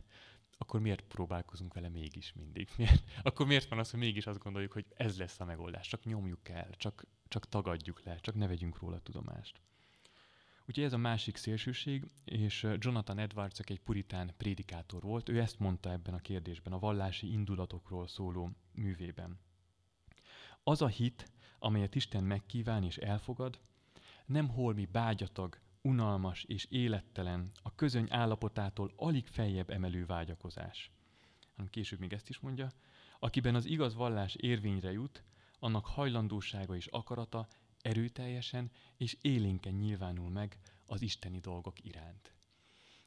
akkor 0.58 0.80
miért 0.80 1.00
próbálkozunk 1.00 1.74
vele 1.74 1.88
mégis 1.88 2.32
mindig? 2.32 2.68
Miért? 2.76 3.02
Akkor 3.22 3.46
miért 3.46 3.68
van 3.68 3.78
az, 3.78 3.90
hogy 3.90 4.00
mégis 4.00 4.26
azt 4.26 4.38
gondoljuk, 4.38 4.72
hogy 4.72 4.86
ez 4.96 5.18
lesz 5.18 5.40
a 5.40 5.44
megoldás? 5.44 5.88
Csak 5.88 6.04
nyomjuk 6.04 6.48
el, 6.48 6.70
csak, 6.76 7.06
csak 7.28 7.48
tagadjuk 7.48 8.02
le, 8.02 8.16
csak 8.16 8.34
ne 8.34 8.46
vegyünk 8.46 8.78
róla 8.78 9.00
tudomást. 9.00 9.60
Úgyhogy 10.68 10.84
ez 10.84 10.92
a 10.92 10.96
másik 10.98 11.36
szélsőség, 11.36 12.08
és 12.24 12.66
Jonathan 12.78 13.18
Edwards 13.18 13.58
egy 13.58 13.80
puritán 13.80 14.34
prédikátor 14.36 15.02
volt, 15.02 15.28
ő 15.28 15.40
ezt 15.40 15.58
mondta 15.58 15.90
ebben 15.90 16.14
a 16.14 16.20
kérdésben, 16.20 16.72
a 16.72 16.78
vallási 16.78 17.32
indulatokról 17.32 18.08
szóló 18.08 18.50
művében. 18.72 19.38
Az 20.62 20.82
a 20.82 20.86
hit, 20.86 21.30
amelyet 21.58 21.94
Isten 21.94 22.24
megkíván 22.24 22.82
és 22.82 22.96
elfogad, 22.96 23.60
nem 24.26 24.48
holmi 24.48 24.84
bágyatag, 24.84 25.60
unalmas 25.86 26.44
és 26.44 26.66
élettelen, 26.70 27.50
a 27.62 27.74
közöny 27.74 28.06
állapotától 28.10 28.92
alig 28.96 29.26
feljebb 29.26 29.70
emelő 29.70 30.06
vágyakozás. 30.06 30.90
Hanem 31.56 31.70
később 31.70 31.98
még 31.98 32.12
ezt 32.12 32.28
is 32.28 32.38
mondja, 32.38 32.72
akiben 33.18 33.54
az 33.54 33.64
igaz 33.64 33.94
vallás 33.94 34.34
érvényre 34.34 34.92
jut, 34.92 35.24
annak 35.58 35.86
hajlandósága 35.86 36.76
és 36.76 36.86
akarata 36.86 37.48
erőteljesen 37.80 38.70
és 38.96 39.16
élénken 39.20 39.72
nyilvánul 39.72 40.30
meg 40.30 40.58
az 40.86 41.02
isteni 41.02 41.38
dolgok 41.38 41.84
iránt. 41.84 42.34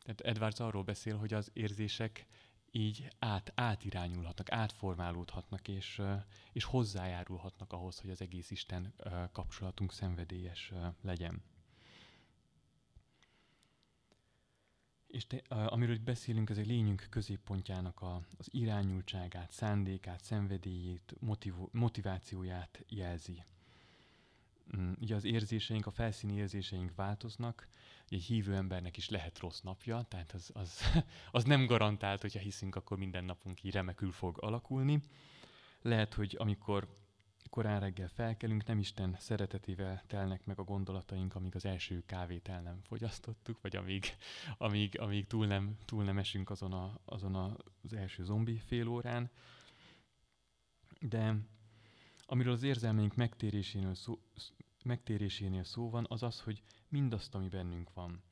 Tehát 0.02 0.22
Edwards 0.22 0.60
arról 0.60 0.84
beszél, 0.84 1.18
hogy 1.18 1.34
az 1.34 1.50
érzések 1.54 2.26
így 2.72 3.08
át, 3.20 3.52
átirányulhatnak, 3.56 4.52
átformálódhatnak, 4.52 5.68
és, 5.68 6.02
és 6.52 6.64
hozzájárulhatnak 6.64 7.74
ahhoz, 7.74 8.00
hogy 8.00 8.10
az 8.10 8.22
egész 8.22 8.52
Isten 8.52 8.94
kapcsolatunk 9.32 9.94
szenvedélyes 9.94 10.74
legyen. 11.02 11.44
És 15.12 15.28
te, 15.28 15.38
amiről 15.48 15.96
itt 15.96 16.02
beszélünk, 16.02 16.50
ez 16.50 16.58
egy 16.58 16.68
lényünk 16.68 17.08
középpontjának 17.10 18.02
a, 18.02 18.22
az 18.38 18.48
irányultságát, 18.52 19.52
szándékát, 19.52 20.24
szenvedélyét, 20.24 21.16
motivó, 21.20 21.70
motivációját 21.72 22.84
jelzi. 22.88 23.44
Mm, 24.78 24.92
ugye 25.02 25.16
az 25.16 25.24
érzéseink, 25.24 25.86
a 25.86 25.92
felszíni 25.92 26.34
érzéseink 26.34 26.96
változnak, 26.96 27.68
egy 28.10 28.24
hívő 28.24 28.56
embernek 28.56 28.98
is 28.98 29.10
lehet 29.10 29.40
rossz 29.40 29.62
napja, 29.62 30.06
tehát 30.08 30.32
az, 30.32 30.50
az, 30.54 30.82
az 31.32 31.44
nem 31.44 31.66
garantált, 31.66 32.22
hogyha 32.22 32.40
hiszünk, 32.40 32.76
akkor 32.76 32.98
minden 32.98 33.24
napunk 33.24 33.64
így 33.64 33.74
remekül 33.74 34.12
fog 34.12 34.38
alakulni. 34.42 35.02
Lehet, 35.82 36.14
hogy 36.14 36.36
amikor 36.40 36.98
korán 37.50 37.80
reggel 37.80 38.08
felkelünk, 38.08 38.66
nem 38.66 38.80
Isten 38.80 39.16
szeretetével 39.20 40.04
telnek 40.08 40.46
meg 40.46 40.60
a 40.60 40.64
gondolataink, 40.64 41.36
amíg 41.36 41.56
az 41.56 41.66
első 41.66 42.04
kávét 42.06 42.48
el 42.48 42.62
nem 42.62 42.82
fogyasztottuk, 42.82 43.62
vagy 43.62 43.76
amíg, 43.76 44.06
amíg, 44.58 45.00
amíg 45.00 45.28
túl, 45.28 45.48
nem, 45.48 45.78
túl 45.86 46.04
nem 46.04 46.18
esünk 46.18 46.50
azon, 46.50 46.74
a, 46.74 47.00
azon 47.06 47.36
a, 47.36 47.56
az 47.84 47.94
első 47.94 48.24
zombi 48.24 48.58
fél 48.58 48.88
órán. 48.88 49.30
De 51.00 51.36
amiről 52.26 52.54
az 52.54 52.64
érzelmeink 52.64 53.16
megtérésénél 53.16 53.96
szó, 53.96 54.20
megtérésénél 54.84 55.64
szó 55.64 55.90
van, 55.90 56.06
az 56.10 56.24
az, 56.24 56.42
hogy 56.42 56.64
mindazt, 56.88 57.36
ami 57.36 57.48
bennünk 57.48 57.94
van, 57.94 58.24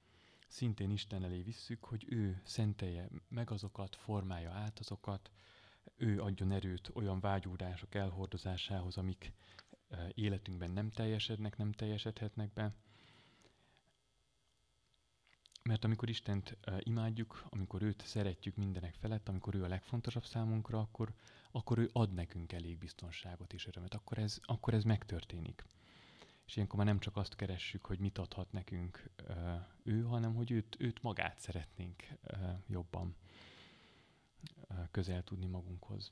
szintén 0.47 0.91
Isten 0.91 1.23
elé 1.23 1.41
visszük, 1.41 1.83
hogy 1.83 2.05
ő 2.09 2.41
szentelje 2.43 3.09
meg 3.27 3.51
azokat, 3.51 3.95
formálja 3.95 4.51
át 4.51 4.79
azokat, 4.79 5.31
ő 5.97 6.21
adjon 6.21 6.51
erőt 6.51 6.91
olyan 6.93 7.19
vágyódások 7.19 7.95
elhordozásához, 7.95 8.97
amik 8.97 9.33
életünkben 10.13 10.71
nem 10.71 10.89
teljesednek, 10.89 11.57
nem 11.57 11.71
teljesedhetnek 11.71 12.53
be, 12.53 12.73
mert 15.63 15.83
amikor 15.83 16.09
Istent 16.09 16.57
imádjuk, 16.79 17.45
amikor 17.49 17.81
őt 17.81 18.05
szeretjük 18.05 18.55
mindenek 18.55 18.95
felett, 18.95 19.29
amikor 19.29 19.55
ő 19.55 19.63
a 19.63 19.67
legfontosabb 19.67 20.25
számunkra, 20.25 20.79
akkor, 20.79 21.13
akkor 21.51 21.77
ő 21.77 21.89
ad 21.93 22.13
nekünk 22.13 22.51
elég 22.51 22.77
biztonságot 22.77 23.53
és 23.53 23.67
örömet. 23.67 23.93
Akkor 23.93 24.17
ez, 24.17 24.39
akkor 24.41 24.73
ez 24.73 24.83
megtörténik. 24.83 25.65
És 26.45 26.55
ilyenkor 26.55 26.77
már 26.77 26.85
nem 26.87 26.99
csak 26.99 27.17
azt 27.17 27.35
keressük, 27.35 27.85
hogy 27.85 27.99
mit 27.99 28.17
adhat 28.17 28.51
nekünk 28.51 29.09
ő, 29.83 30.01
hanem 30.01 30.35
hogy 30.35 30.51
őt, 30.51 30.75
őt 30.79 31.01
magát 31.01 31.39
szeretnénk 31.39 32.03
jobban 32.67 33.15
közel 34.91 35.23
tudni 35.23 35.45
magunkhoz. 35.45 36.11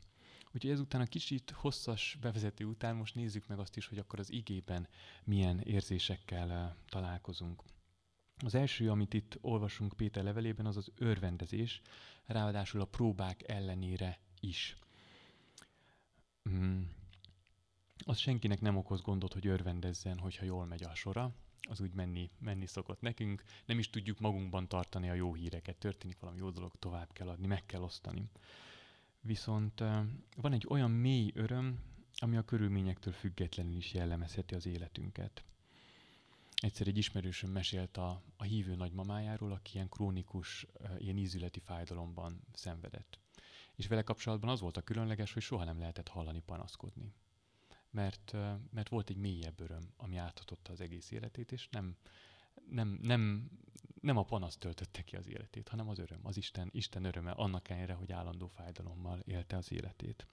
Úgyhogy 0.54 0.72
ezután 0.72 1.02
a 1.02 1.06
kicsit 1.06 1.50
hosszas 1.50 2.18
bevezető 2.22 2.66
után 2.66 2.96
most 2.96 3.16
nézzük 3.16 3.48
meg 3.48 3.60
azt 3.60 3.78
is, 3.78 3.88
hogy 3.88 3.98
akkor 3.98 4.20
az 4.20 4.32
igében 4.32 4.88
milyen 5.24 5.60
érzésekkel 5.60 6.78
találkozunk. 6.90 7.64
Az 8.44 8.56
első, 8.56 8.90
amit 8.90 9.14
itt 9.14 9.38
olvasunk 9.42 9.94
Péter 9.94 10.24
levelében, 10.24 10.66
az 10.66 10.78
az 10.78 10.92
örvendezés, 10.96 11.82
ráadásul 12.26 12.82
a 12.82 12.86
próbák 12.86 13.48
ellenére 13.48 14.20
is. 14.40 14.78
Mm. 16.50 16.82
Az 18.06 18.18
senkinek 18.18 18.62
nem 18.62 18.78
okoz 18.78 19.02
gondot, 19.02 19.34
hogy 19.34 19.48
örvendezzen, 19.48 20.18
hogyha 20.20 20.46
jól 20.46 20.66
megy 20.66 20.84
a 20.84 20.96
sora, 20.96 21.34
az 21.70 21.80
úgy 21.80 21.94
menni, 21.94 22.30
menni 22.40 22.66
szokott 22.66 23.02
nekünk. 23.02 23.44
Nem 23.66 23.80
is 23.80 23.90
tudjuk 23.90 24.20
magunkban 24.20 24.68
tartani 24.68 25.10
a 25.10 25.14
jó 25.14 25.34
híreket. 25.34 25.78
Történik 25.78 26.20
valami 26.20 26.40
jó 26.40 26.50
dolog, 26.50 26.76
tovább 26.80 27.14
kell 27.14 27.28
adni, 27.28 27.48
meg 27.48 27.66
kell 27.66 27.82
osztani. 27.82 28.30
Viszont 29.22 29.80
van 30.36 30.54
egy 30.54 30.66
olyan 30.70 30.92
mély 30.92 31.32
öröm, 31.34 31.80
ami 32.18 32.38
a 32.38 32.46
körülményektől 32.46 33.14
függetlenül 33.14 33.76
is 33.76 33.94
jellemezheti 33.94 34.56
az 34.56 34.66
életünket. 34.66 35.44
Egyszer 36.56 36.88
egy 36.88 36.98
ismerősöm 36.98 37.52
mesélt 37.52 37.98
a, 37.98 38.22
a 38.38 38.44
hívő 38.44 38.76
nagymamájáról, 38.76 39.52
aki 39.52 39.72
ilyen 39.74 39.90
krónikus, 39.90 40.66
ilyen 40.98 41.18
ízületi 41.18 41.60
fájdalomban 41.60 42.42
szenvedett. 42.54 43.20
És 43.76 43.88
vele 43.88 44.02
kapcsolatban 44.02 44.50
az 44.50 44.60
volt 44.60 44.78
a 44.78 44.82
különleges, 44.82 45.34
hogy 45.34 45.42
soha 45.42 45.64
nem 45.64 45.80
lehetett 45.80 46.08
hallani 46.08 46.42
panaszkodni. 46.46 47.14
Mert, 47.96 48.34
mert 48.72 48.90
volt 48.90 49.10
egy 49.10 49.18
mélyebb 49.18 49.60
öröm, 49.60 49.94
ami 49.98 50.18
áthatotta 50.18 50.72
az 50.72 50.82
egész 50.82 51.12
életét, 51.12 51.52
és 51.52 51.68
nem, 51.70 51.96
nem, 52.70 53.00
nem, 53.02 53.50
nem 54.02 54.18
a 54.18 54.24
panasz 54.24 54.58
töltötte 54.58 55.02
ki 55.02 55.16
az 55.16 55.28
életét, 55.28 55.68
hanem 55.68 55.90
az 55.90 56.00
öröm, 56.00 56.20
az 56.24 56.38
Isten, 56.38 56.70
Isten 56.72 57.04
öröme, 57.04 57.32
annak 57.32 57.70
ellenére, 57.70 57.94
hogy 57.94 58.12
állandó 58.12 58.48
fájdalommal 58.48 59.20
élte 59.20 59.58
az 59.58 59.72
életét. 59.72 60.28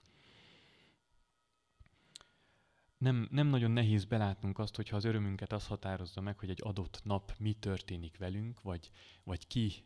Nem, 2.97 3.27
nem 3.31 3.47
nagyon 3.47 3.71
nehéz 3.71 4.05
belátnunk 4.05 4.59
azt, 4.59 4.75
hogyha 4.75 4.95
az 4.95 5.03
örömünket 5.03 5.51
az 5.51 5.67
határozza 5.67 6.21
meg, 6.21 6.39
hogy 6.39 6.49
egy 6.49 6.61
adott 6.61 7.01
nap 7.03 7.33
mi 7.37 7.53
történik 7.53 8.17
velünk, 8.17 8.61
vagy, 8.61 8.91
vagy 9.23 9.47
ki 9.47 9.83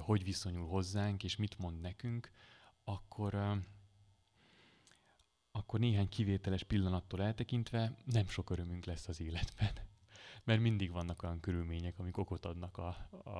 hogy 0.00 0.24
viszonyul 0.24 0.66
hozzánk, 0.66 1.24
és 1.24 1.36
mit 1.36 1.58
mond 1.58 1.80
nekünk, 1.80 2.30
akkor, 2.84 3.62
akkor 5.56 5.80
néhány 5.80 6.08
kivételes 6.08 6.62
pillanattól 6.62 7.22
eltekintve 7.22 7.94
nem 8.04 8.28
sok 8.28 8.50
örömünk 8.50 8.84
lesz 8.84 9.08
az 9.08 9.20
életben. 9.20 9.72
Mert 10.44 10.60
mindig 10.60 10.90
vannak 10.90 11.22
olyan 11.22 11.40
körülmények, 11.40 11.98
amik 11.98 12.16
okot 12.16 12.44
adnak 12.44 12.78
a, 12.78 12.86
a, 13.24 13.38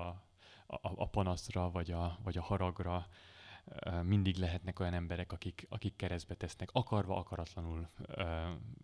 a, 0.67 0.79
a 0.81 1.09
panaszra, 1.09 1.71
vagy 1.71 1.91
a, 1.91 2.19
vagy 2.23 2.39
a 2.39 2.43
haragra, 2.43 3.07
mindig 4.03 4.37
lehetnek 4.37 4.81
olyan 4.81 4.95
emberek, 4.95 5.33
akik, 5.33 5.67
akik 5.69 5.97
keresztbe 5.97 6.35
tesznek, 6.35 6.69
akarva, 6.73 7.17
akaratlanul 7.17 7.91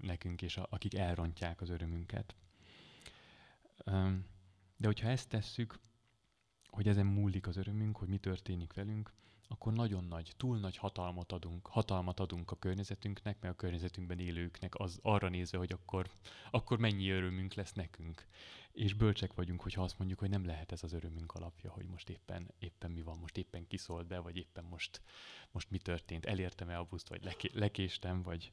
nekünk, 0.01 0.43
és 0.43 0.57
a, 0.57 0.67
akik 0.71 0.95
elrontják 0.95 1.61
az 1.61 1.69
örömünket. 1.69 2.35
De 4.77 4.87
hogyha 4.87 5.09
ezt 5.09 5.29
tesszük, 5.29 5.79
hogy 6.71 6.89
ezen 6.89 7.07
múlik 7.07 7.47
az 7.47 7.57
örömünk, 7.57 7.97
hogy 7.97 8.09
mi 8.09 8.19
történik 8.19 8.73
velünk, 8.73 9.13
akkor 9.53 9.73
nagyon 9.73 10.05
nagy, 10.05 10.33
túl 10.37 10.59
nagy 10.59 10.77
hatalmat 10.77 11.33
adunk, 11.33 11.67
hatalmat 11.67 12.21
adunk 12.21 12.51
a 12.51 12.57
környezetünknek, 12.57 13.41
meg 13.41 13.51
a 13.51 13.55
környezetünkben 13.55 14.19
élőknek 14.19 14.75
az 14.75 14.99
arra 15.03 15.29
nézve, 15.29 15.59
hogy 15.59 15.73
akkor, 15.73 16.11
akkor 16.51 16.79
mennyi 16.79 17.11
örömünk 17.11 17.55
lesz 17.55 17.73
nekünk. 17.73 18.27
És 18.73 18.95
bölcsek 18.95 19.35
vagyunk, 19.35 19.61
hogyha 19.61 19.83
azt 19.83 19.99
mondjuk, 19.99 20.19
hogy 20.19 20.31
nem 20.31 20.47
lehet 20.47 20.73
ez 20.73 20.83
az 20.83 20.93
örömünk 20.93 21.33
alapja, 21.33 21.71
hogy 21.71 21.85
most 21.85 22.09
éppen, 22.09 22.51
éppen 22.59 22.91
mi 22.91 23.03
van, 23.03 23.19
most 23.19 23.37
éppen 23.37 23.67
kiszólt 23.67 24.07
be, 24.07 24.19
vagy 24.19 24.37
éppen 24.37 24.65
most, 24.65 25.01
most 25.51 25.71
mi 25.71 25.79
történt, 25.79 26.27
elértem-e 26.27 26.79
a 26.79 26.85
buszt, 26.85 27.09
vagy 27.09 27.25
leké, 27.25 27.51
lekéstem, 27.55 28.23
vagy 28.23 28.53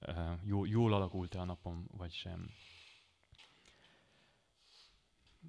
uh, 0.00 0.38
jó, 0.44 0.64
jól 0.64 0.92
alakult-e 0.92 1.40
a 1.40 1.44
napom, 1.44 1.86
vagy 1.96 2.12
sem 2.12 2.50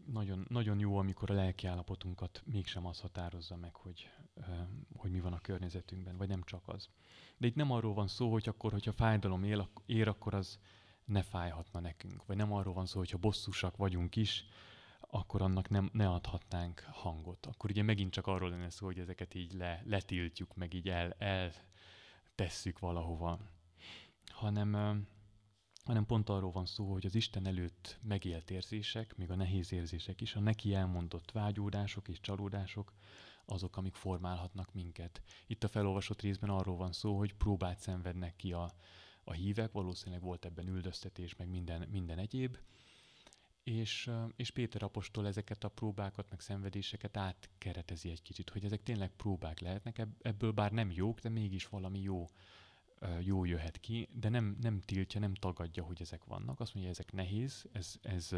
nagyon, 0.06 0.46
nagyon 0.50 0.80
jó, 0.80 0.98
amikor 0.98 1.32
a 1.32 1.34
lelki 1.34 1.68
állapotunkat 1.68 2.42
mégsem 2.46 2.86
az 2.86 3.00
határozza 3.00 3.56
meg, 3.56 3.76
hogy, 3.76 4.10
hogy 4.96 5.12
mi 5.12 5.20
van 5.20 5.34
a 5.34 5.40
környezetünkben, 5.40 6.18
vagy 6.18 6.28
nem 6.28 6.44
csak 6.44 6.68
az. 6.68 6.90
De 7.38 7.48
itt 7.48 7.56
nem 7.56 7.72
arról 7.72 7.94
van 7.94 8.08
szó, 8.08 8.32
hogy 8.32 8.48
akkor, 8.48 8.72
hogyha 8.72 8.92
fájdalom 8.92 9.44
él, 9.44 9.70
ér, 9.86 10.08
akkor 10.08 10.34
az 10.34 10.60
ne 11.06 11.22
fájhatna 11.22 11.80
nekünk. 11.80 12.26
Vagy 12.26 12.38
nem 12.38 12.54
arról 12.54 12.74
van 12.74 12.86
szó, 12.86 13.00
hogyha 13.00 13.18
bosszúsak 13.18 13.78
vagyunk 13.78 14.16
is, 14.16 14.46
akkor 15.00 15.42
annak 15.42 15.70
nem, 15.70 15.90
ne 15.94 16.10
adhatnánk 16.10 16.80
hangot. 16.92 17.46
Akkor 17.46 17.70
ugye 17.70 17.84
megint 17.84 18.12
csak 18.12 18.28
arról 18.28 18.50
lenne 18.50 18.70
szó, 18.70 18.86
hogy 18.86 19.00
ezeket 19.00 19.34
így 19.34 19.54
le, 19.54 19.84
letiltjuk, 19.86 20.56
meg 20.56 20.74
így 20.74 20.90
el, 20.90 21.12
eltesszük 21.18 22.80
valahova. 22.80 23.40
Hanem 24.26 25.08
hanem 25.84 26.06
pont 26.06 26.30
arról 26.30 26.52
van 26.52 26.66
szó, 26.66 26.92
hogy 26.92 27.06
az 27.06 27.16
Isten 27.16 27.46
előtt 27.46 28.00
megélt 28.02 28.52
érzések, 28.52 29.16
még 29.16 29.32
a 29.32 29.36
nehéz 29.36 29.72
érzések 29.72 30.22
is, 30.22 30.36
a 30.36 30.40
neki 30.40 30.74
elmondott 30.74 31.32
vágyódások 31.32 32.08
és 32.08 32.20
csalódások, 32.20 32.94
azok, 33.46 33.78
amik 33.78 33.96
formálhatnak 33.96 34.74
minket. 34.74 35.22
Itt 35.48 35.64
a 35.64 35.68
felolvasott 35.68 36.22
részben 36.22 36.50
arról 36.50 36.78
van 36.78 36.92
szó, 36.92 37.18
hogy 37.18 37.34
próbát 37.34 37.80
szenvednek 37.80 38.36
ki 38.36 38.54
a, 38.54 38.72
a 39.24 39.34
hívek, 39.34 39.72
valószínűleg 39.72 40.22
volt 40.22 40.46
ebben 40.46 40.68
üldöztetés, 40.68 41.36
meg 41.36 41.50
minden, 41.50 41.88
minden 41.92 42.18
egyéb, 42.18 42.58
és, 43.64 44.12
és 44.36 44.52
Péter 44.52 44.84
apostol 44.84 45.28
ezeket 45.28 45.64
a 45.64 45.70
próbákat, 45.70 46.30
meg 46.30 46.40
szenvedéseket 46.40 47.18
átkeretezi 47.18 48.10
egy 48.10 48.22
kicsit, 48.22 48.50
hogy 48.50 48.64
ezek 48.64 48.84
tényleg 48.84 49.10
próbák 49.16 49.60
lehetnek, 49.60 50.08
ebből 50.22 50.52
bár 50.52 50.72
nem 50.72 50.92
jók, 50.92 51.20
de 51.20 51.30
mégis 51.30 51.68
valami 51.68 52.00
jó 52.00 52.28
jó 53.20 53.46
jöhet 53.46 53.80
ki, 53.80 54.10
de 54.14 54.30
nem, 54.30 54.58
nem 54.62 54.82
tiltja, 54.82 55.20
nem 55.20 55.34
tagadja, 55.34 55.84
hogy 55.84 56.02
ezek 56.02 56.24
vannak. 56.24 56.60
Azt 56.60 56.74
mondja, 56.74 56.92
ezek 56.92 57.12
nehéz, 57.12 57.66
ez, 57.72 57.96
ez, 58.02 58.30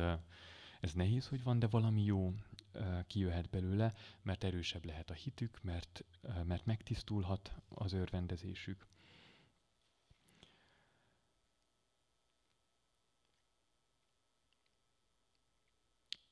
ez 0.80 0.94
nehéz, 0.94 1.28
hogy 1.28 1.44
van, 1.44 1.60
de 1.60 1.68
valami 1.68 2.04
jó 2.04 2.34
kijöhet 3.08 3.50
belőle, 3.50 3.94
mert 4.22 4.44
erősebb 4.44 4.86
lehet 4.86 5.10
a 5.10 5.14
hitük, 5.14 5.64
mert, 5.64 6.04
mert 6.44 6.66
megtisztulhat 6.66 7.56
az 7.70 7.94
örvendezésük. 7.94 8.88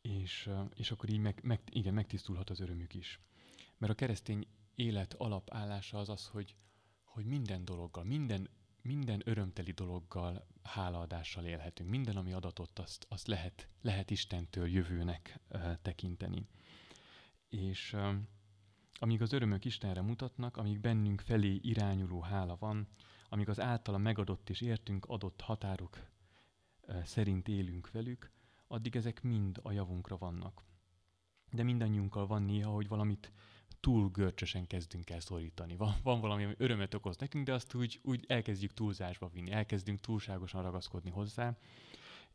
És, 0.02 0.50
és 0.76 0.92
akkor 0.92 1.10
így 1.10 1.20
meg, 1.20 1.40
meg, 1.44 1.62
igen, 1.72 1.94
megtisztulhat 1.94 2.50
az 2.50 2.60
örömük 2.60 2.94
is. 2.94 3.20
Mert 3.78 3.92
a 3.92 3.96
keresztény 3.96 4.48
élet 4.76 5.14
alapállása 5.14 5.98
az 5.98 6.10
az, 6.10 6.28
hogy, 6.28 6.56
hogy 7.14 7.26
minden 7.26 7.66
dologgal, 7.66 8.04
minden, 8.04 8.50
minden 8.82 9.22
örömteli 9.26 9.72
dologgal 9.72 10.48
hálaadással 10.64 11.46
élhetünk. 11.46 11.90
Minden, 11.90 12.18
ami 12.18 12.34
adatott, 12.34 12.80
azt, 12.80 13.06
azt 13.10 13.28
lehet, 13.28 13.68
lehet 13.82 14.12
Istentől 14.12 14.68
jövőnek 14.68 15.40
uh, 15.50 15.74
tekinteni. 15.82 16.48
És 17.50 17.94
uh, 17.94 18.14
amíg 18.94 19.22
az 19.22 19.34
örömök 19.34 19.66
Istenre 19.66 20.02
mutatnak, 20.02 20.58
amíg 20.58 20.80
bennünk 20.80 21.22
felé 21.22 21.60
irányuló 21.62 22.22
hála 22.22 22.56
van, 22.56 22.88
amíg 23.30 23.50
az 23.50 23.60
általa 23.60 23.98
megadott 23.98 24.50
és 24.50 24.62
értünk 24.62 25.06
adott 25.06 25.42
határok 25.42 26.12
szerint 27.04 27.48
élünk 27.48 27.92
velük, 27.92 28.32
addig 28.68 28.96
ezek 28.96 29.22
mind 29.22 29.60
a 29.62 29.72
javunkra 29.72 30.18
vannak. 30.18 30.64
De 31.52 31.64
mindannyiunkkal 31.64 32.28
van 32.28 32.44
néha, 32.44 32.72
hogy 32.72 32.88
valamit 32.88 33.32
túl 33.84 34.10
görcsösen 34.10 34.68
kezdünk 34.68 35.10
el 35.10 35.20
szorítani. 35.20 35.76
Van, 35.76 35.96
van 36.04 36.20
valami, 36.20 36.44
ami 36.44 36.54
örömet 36.58 36.94
okoz 36.94 37.18
nekünk, 37.18 37.46
de 37.46 37.54
azt 37.54 37.74
úgy, 37.74 38.00
úgy 38.04 38.26
elkezdjük 38.28 38.74
túlzásba 38.74 39.30
vinni, 39.34 39.52
elkezdünk 39.52 40.00
túlságosan 40.00 40.62
ragaszkodni 40.62 41.10
hozzá, 41.10 41.58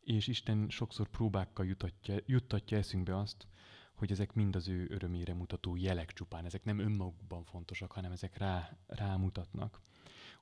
és 0.00 0.26
Isten 0.26 0.66
sokszor 0.68 1.08
próbákkal 1.08 1.66
jutatja, 1.66 2.16
juttatja 2.26 2.78
eszünkbe 2.78 3.18
azt, 3.18 3.46
hogy 3.94 4.10
ezek 4.10 4.32
mind 4.32 4.56
az 4.56 4.68
ő 4.68 4.86
örömére 4.90 5.34
mutató 5.34 5.76
jelek 5.76 6.12
csupán, 6.12 6.44
ezek 6.44 6.64
nem 6.64 6.78
önmagukban 6.78 7.44
fontosak, 7.44 7.92
hanem 7.92 8.12
ezek 8.12 8.36
rá, 8.36 8.78
rámutatnak. 8.86 9.80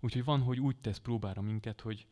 Úgyhogy 0.00 0.24
van, 0.24 0.40
hogy 0.40 0.60
úgy 0.60 0.76
tesz 0.76 0.98
próbára 0.98 1.40
minket, 1.40 1.80
hogy 1.80 2.06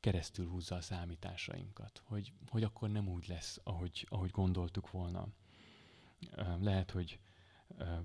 keresztül 0.00 0.48
húzza 0.48 0.74
a 0.74 0.80
számításainkat, 0.80 2.02
hogy, 2.04 2.32
hogy 2.50 2.62
akkor 2.62 2.90
nem 2.90 3.08
úgy 3.08 3.28
lesz, 3.28 3.60
ahogy, 3.64 4.06
ahogy 4.08 4.30
gondoltuk 4.30 4.90
volna. 4.90 5.28
Lehet, 6.60 6.90
hogy 6.90 7.18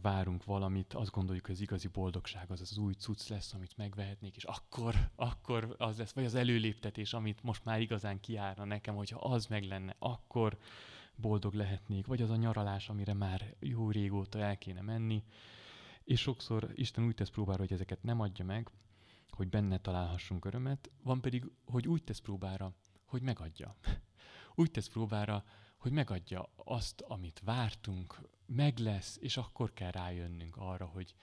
várunk 0.02 0.44
valamit, 0.44 0.94
azt 0.94 1.12
gondoljuk, 1.12 1.46
hogy 1.46 1.56
az 1.56 1.62
igazi 1.62 1.88
boldogság 1.88 2.52
az 2.52 2.62
az 2.62 2.78
új 2.78 2.94
cucc 2.94 3.28
lesz, 3.28 3.54
amit 3.54 3.78
megvehetnék, 3.78 4.36
és 4.36 4.44
akkor, 4.44 4.96
akkor 5.16 5.76
az 5.78 5.98
lesz, 5.98 6.14
vagy 6.14 6.26
az 6.26 6.36
előléptetés, 6.36 7.14
amit 7.14 7.44
most 7.44 7.66
már 7.66 7.82
igazán 7.82 8.20
kiárna 8.20 8.64
nekem, 8.64 8.96
hogyha 8.96 9.20
az 9.20 9.46
meg 9.46 9.64
lenne, 9.64 9.96
akkor, 10.00 10.58
boldog 11.16 11.54
lehetnék, 11.54 12.06
vagy 12.06 12.22
az 12.22 12.30
a 12.30 12.36
nyaralás, 12.36 12.90
amire 12.90 13.14
már 13.14 13.56
jó 13.60 13.92
régóta 13.92 14.40
el 14.40 14.58
kéne 14.58 14.82
menni. 14.82 15.24
És 16.04 16.20
sokszor 16.20 16.72
Isten 16.76 17.06
úgy 17.06 17.16
tesz 17.16 17.30
próbára, 17.30 17.60
hogy 17.60 17.74
ezeket 17.74 18.04
nem 18.04 18.20
adja 18.20 18.46
meg, 18.46 18.72
hogy 19.30 19.50
benne 19.50 19.78
találhassunk 19.78 20.46
örömet, 20.46 20.90
van 21.04 21.22
pedig, 21.22 21.52
hogy 21.66 21.88
úgy 21.88 22.04
tesz 22.04 22.20
próbára, 22.20 22.74
hogy 23.06 23.22
megadja. 23.22 23.76
Úgy 24.56 24.72
tesz 24.72 24.88
próbára, 24.88 25.44
hogy 25.84 25.92
megadja 25.92 26.50
azt, 26.56 27.02
amit 27.02 27.42
vártunk, 27.46 28.20
meg 28.46 28.78
lesz, 28.78 29.18
és 29.22 29.38
akkor 29.38 29.74
kell 29.74 29.92
rájönnünk 29.92 30.58
arra, 30.58 30.86
hogy 30.86 31.16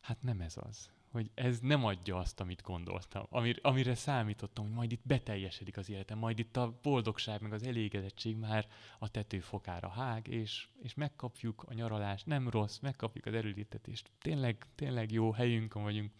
hát 0.00 0.22
nem 0.22 0.40
ez 0.40 0.56
az. 0.56 0.90
Hogy 1.10 1.30
ez 1.34 1.60
nem 1.60 1.84
adja 1.84 2.16
azt, 2.16 2.40
amit 2.40 2.62
gondoltam, 2.62 3.26
amire, 3.30 3.58
amire 3.62 3.94
számítottam, 3.94 4.64
hogy 4.64 4.74
majd 4.74 4.92
itt 4.92 5.00
beteljesedik 5.04 5.76
az 5.76 5.90
életem, 5.90 6.18
majd 6.18 6.38
itt 6.38 6.56
a 6.56 6.78
boldogság, 6.82 7.40
meg 7.40 7.52
az 7.52 7.62
elégedettség 7.62 8.36
már 8.36 8.68
a 8.98 9.08
tetőfokára 9.08 9.88
hág, 9.88 10.26
és, 10.26 10.68
és 10.82 10.94
megkapjuk 10.94 11.62
a 11.62 11.74
nyaralást, 11.74 12.26
nem 12.26 12.48
rossz, 12.48 12.78
megkapjuk 12.78 13.26
az 13.26 13.34
erődítetést, 13.34 14.10
tényleg, 14.20 14.66
tényleg 14.74 15.10
jó 15.10 15.32
helyünkön 15.32 15.82
vagyunk, 15.82 16.12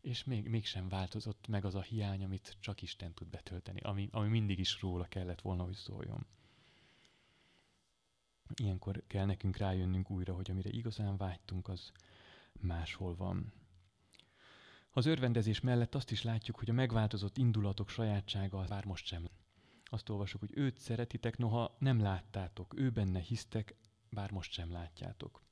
és 0.00 0.24
még, 0.24 0.48
mégsem 0.48 0.88
változott 0.88 1.46
meg 1.48 1.64
az 1.64 1.74
a 1.74 1.82
hiány, 1.82 2.24
amit 2.24 2.56
csak 2.60 2.82
Isten 2.82 3.14
tud 3.14 3.28
betölteni, 3.28 3.80
ami, 3.80 4.08
ami 4.12 4.28
mindig 4.28 4.58
is 4.58 4.80
róla 4.80 5.04
kellett 5.04 5.40
volna, 5.40 5.62
hogy 5.64 5.74
szóljon. 5.74 6.26
Ilyenkor 8.54 9.02
kell 9.06 9.24
nekünk 9.24 9.56
rájönnünk 9.56 10.10
újra, 10.10 10.34
hogy 10.34 10.50
amire 10.50 10.70
igazán 10.70 11.16
vágytunk, 11.16 11.68
az 11.68 11.92
máshol 12.60 13.16
van. 13.16 13.52
Az 14.90 15.06
örvendezés 15.06 15.60
mellett 15.60 15.94
azt 15.94 16.10
is 16.10 16.22
látjuk, 16.22 16.58
hogy 16.58 16.70
a 16.70 16.72
megváltozott 16.72 17.36
indulatok 17.38 17.88
sajátsága 17.88 18.64
bár 18.68 18.84
most 18.84 19.06
sem. 19.06 19.28
Azt 19.84 20.08
olvasok, 20.08 20.40
hogy 20.40 20.52
őt 20.54 20.78
szeretitek, 20.78 21.38
noha 21.38 21.76
nem 21.78 22.00
láttátok, 22.00 22.74
ő 22.78 22.90
benne 22.90 23.20
hisztek, 23.20 23.74
bár 24.10 24.30
most 24.30 24.52
sem 24.52 24.72
látjátok. 24.72 25.42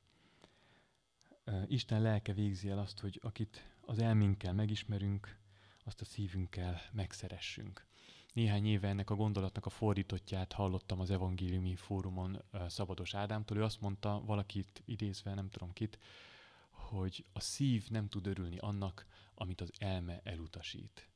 Isten 1.66 2.02
lelke 2.02 2.33
végzi 2.33 2.68
el 2.68 2.78
azt, 2.78 3.00
hogy 3.00 3.20
akit 3.22 3.68
az 3.80 3.98
elménkkel 3.98 4.52
megismerünk, 4.52 5.38
azt 5.84 6.00
a 6.00 6.04
szívünkkel 6.04 6.80
megszeressünk. 6.92 7.86
Néhány 8.32 8.66
éve 8.66 8.88
ennek 8.88 9.10
a 9.10 9.14
gondolatnak 9.14 9.66
a 9.66 9.70
fordítottját 9.70 10.52
hallottam 10.52 11.00
az 11.00 11.10
evangéliumi 11.10 11.76
fórumon 11.76 12.42
Szabados 12.68 13.14
Ádámtól. 13.14 13.56
Ő 13.56 13.62
azt 13.62 13.80
mondta, 13.80 14.22
valakit 14.24 14.82
idézve, 14.84 15.34
nem 15.34 15.50
tudom 15.50 15.72
kit, 15.72 15.98
hogy 16.70 17.24
a 17.32 17.40
szív 17.40 17.88
nem 17.88 18.08
tud 18.08 18.26
örülni 18.26 18.58
annak, 18.58 19.06
amit 19.34 19.60
az 19.60 19.72
elme 19.78 20.20
elutasít. 20.24 21.08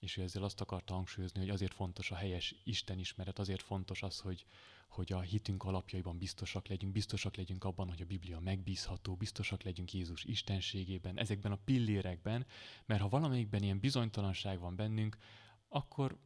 És 0.00 0.16
ő 0.16 0.22
ezzel 0.22 0.42
azt 0.42 0.60
akarta 0.60 0.94
hangsúlyozni, 0.94 1.40
hogy 1.40 1.50
azért 1.50 1.74
fontos 1.74 2.10
a 2.10 2.14
helyes 2.14 2.54
Isten 2.64 2.98
ismeret, 2.98 3.38
azért 3.38 3.62
fontos 3.62 4.02
az, 4.02 4.20
hogy, 4.20 4.46
hogy 4.94 5.12
a 5.12 5.20
hitünk 5.20 5.64
alapjaiban 5.64 6.18
biztosak 6.18 6.68
legyünk, 6.68 6.92
biztosak 6.92 7.36
legyünk 7.36 7.64
abban, 7.64 7.88
hogy 7.88 8.02
a 8.02 8.06
Biblia 8.06 8.40
megbízható, 8.40 9.14
biztosak 9.14 9.62
legyünk 9.62 9.92
Jézus 9.92 10.24
istenségében, 10.24 11.18
ezekben 11.18 11.52
a 11.52 11.58
pillérekben, 11.64 12.46
mert 12.86 13.00
ha 13.00 13.08
valamelyikben 13.08 13.62
ilyen 13.62 13.80
bizonytalanság 13.80 14.58
van 14.58 14.76
bennünk, 14.76 15.16
akkor 15.68 16.18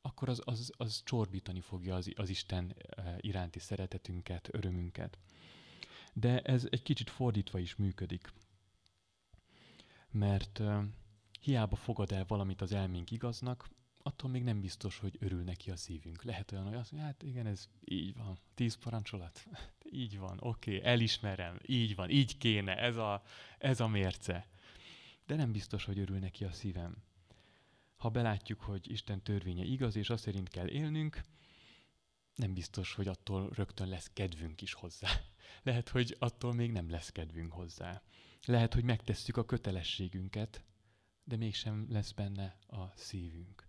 akkor 0.00 0.28
az, 0.28 0.40
az, 0.44 0.72
az 0.76 1.02
csorbítani 1.04 1.60
fogja 1.60 1.94
az, 1.94 2.12
az 2.16 2.28
Isten 2.28 2.74
eh, 2.78 3.16
iránti 3.20 3.58
szeretetünket, 3.58 4.48
örömünket. 4.52 5.18
De 6.12 6.40
ez 6.40 6.66
egy 6.70 6.82
kicsit 6.82 7.10
fordítva 7.10 7.58
is 7.58 7.76
működik. 7.76 8.32
Mert 10.10 10.58
uh, 10.58 10.84
hiába 11.40 11.76
fogad 11.76 12.12
el 12.12 12.24
valamit 12.28 12.60
az 12.60 12.72
elménk 12.72 13.10
igaznak, 13.10 13.68
attól 14.06 14.30
még 14.30 14.42
nem 14.42 14.60
biztos, 14.60 14.98
hogy 14.98 15.16
örül 15.20 15.42
neki 15.42 15.70
a 15.70 15.76
szívünk. 15.76 16.22
Lehet 16.22 16.52
olyan, 16.52 16.64
hogy 16.64 16.74
azt 16.74 16.92
mondja, 16.92 17.10
hát 17.10 17.22
igen, 17.22 17.46
ez 17.46 17.68
így 17.84 18.16
van, 18.16 18.38
tíz 18.54 18.74
parancsolat, 18.74 19.46
így 20.02 20.18
van, 20.18 20.38
oké, 20.40 20.76
okay, 20.76 20.90
elismerem, 20.90 21.58
így 21.66 21.94
van, 21.94 22.10
így 22.10 22.38
kéne, 22.38 22.76
ez 22.76 22.96
a, 22.96 23.22
ez 23.58 23.80
a 23.80 23.86
mérce. 23.86 24.48
De 25.26 25.34
nem 25.34 25.52
biztos, 25.52 25.84
hogy 25.84 25.98
örül 25.98 26.18
neki 26.18 26.44
a 26.44 26.52
szívem 26.52 27.04
ha 27.96 28.08
belátjuk, 28.08 28.60
hogy 28.60 28.90
Isten 28.90 29.22
törvénye 29.22 29.64
igaz, 29.64 29.96
és 29.96 30.10
azt 30.10 30.22
szerint 30.22 30.48
kell 30.48 30.68
élnünk, 30.68 31.20
nem 32.34 32.54
biztos, 32.54 32.94
hogy 32.94 33.08
attól 33.08 33.50
rögtön 33.54 33.88
lesz 33.88 34.10
kedvünk 34.12 34.62
is 34.62 34.72
hozzá. 34.72 35.08
Lehet, 35.62 35.88
hogy 35.88 36.16
attól 36.18 36.52
még 36.52 36.72
nem 36.72 36.90
lesz 36.90 37.12
kedvünk 37.12 37.52
hozzá. 37.52 38.02
Lehet, 38.44 38.74
hogy 38.74 38.84
megtesszük 38.84 39.36
a 39.36 39.44
kötelességünket, 39.44 40.64
de 41.24 41.36
mégsem 41.36 41.86
lesz 41.90 42.12
benne 42.12 42.58
a 42.66 42.96
szívünk. 42.96 43.65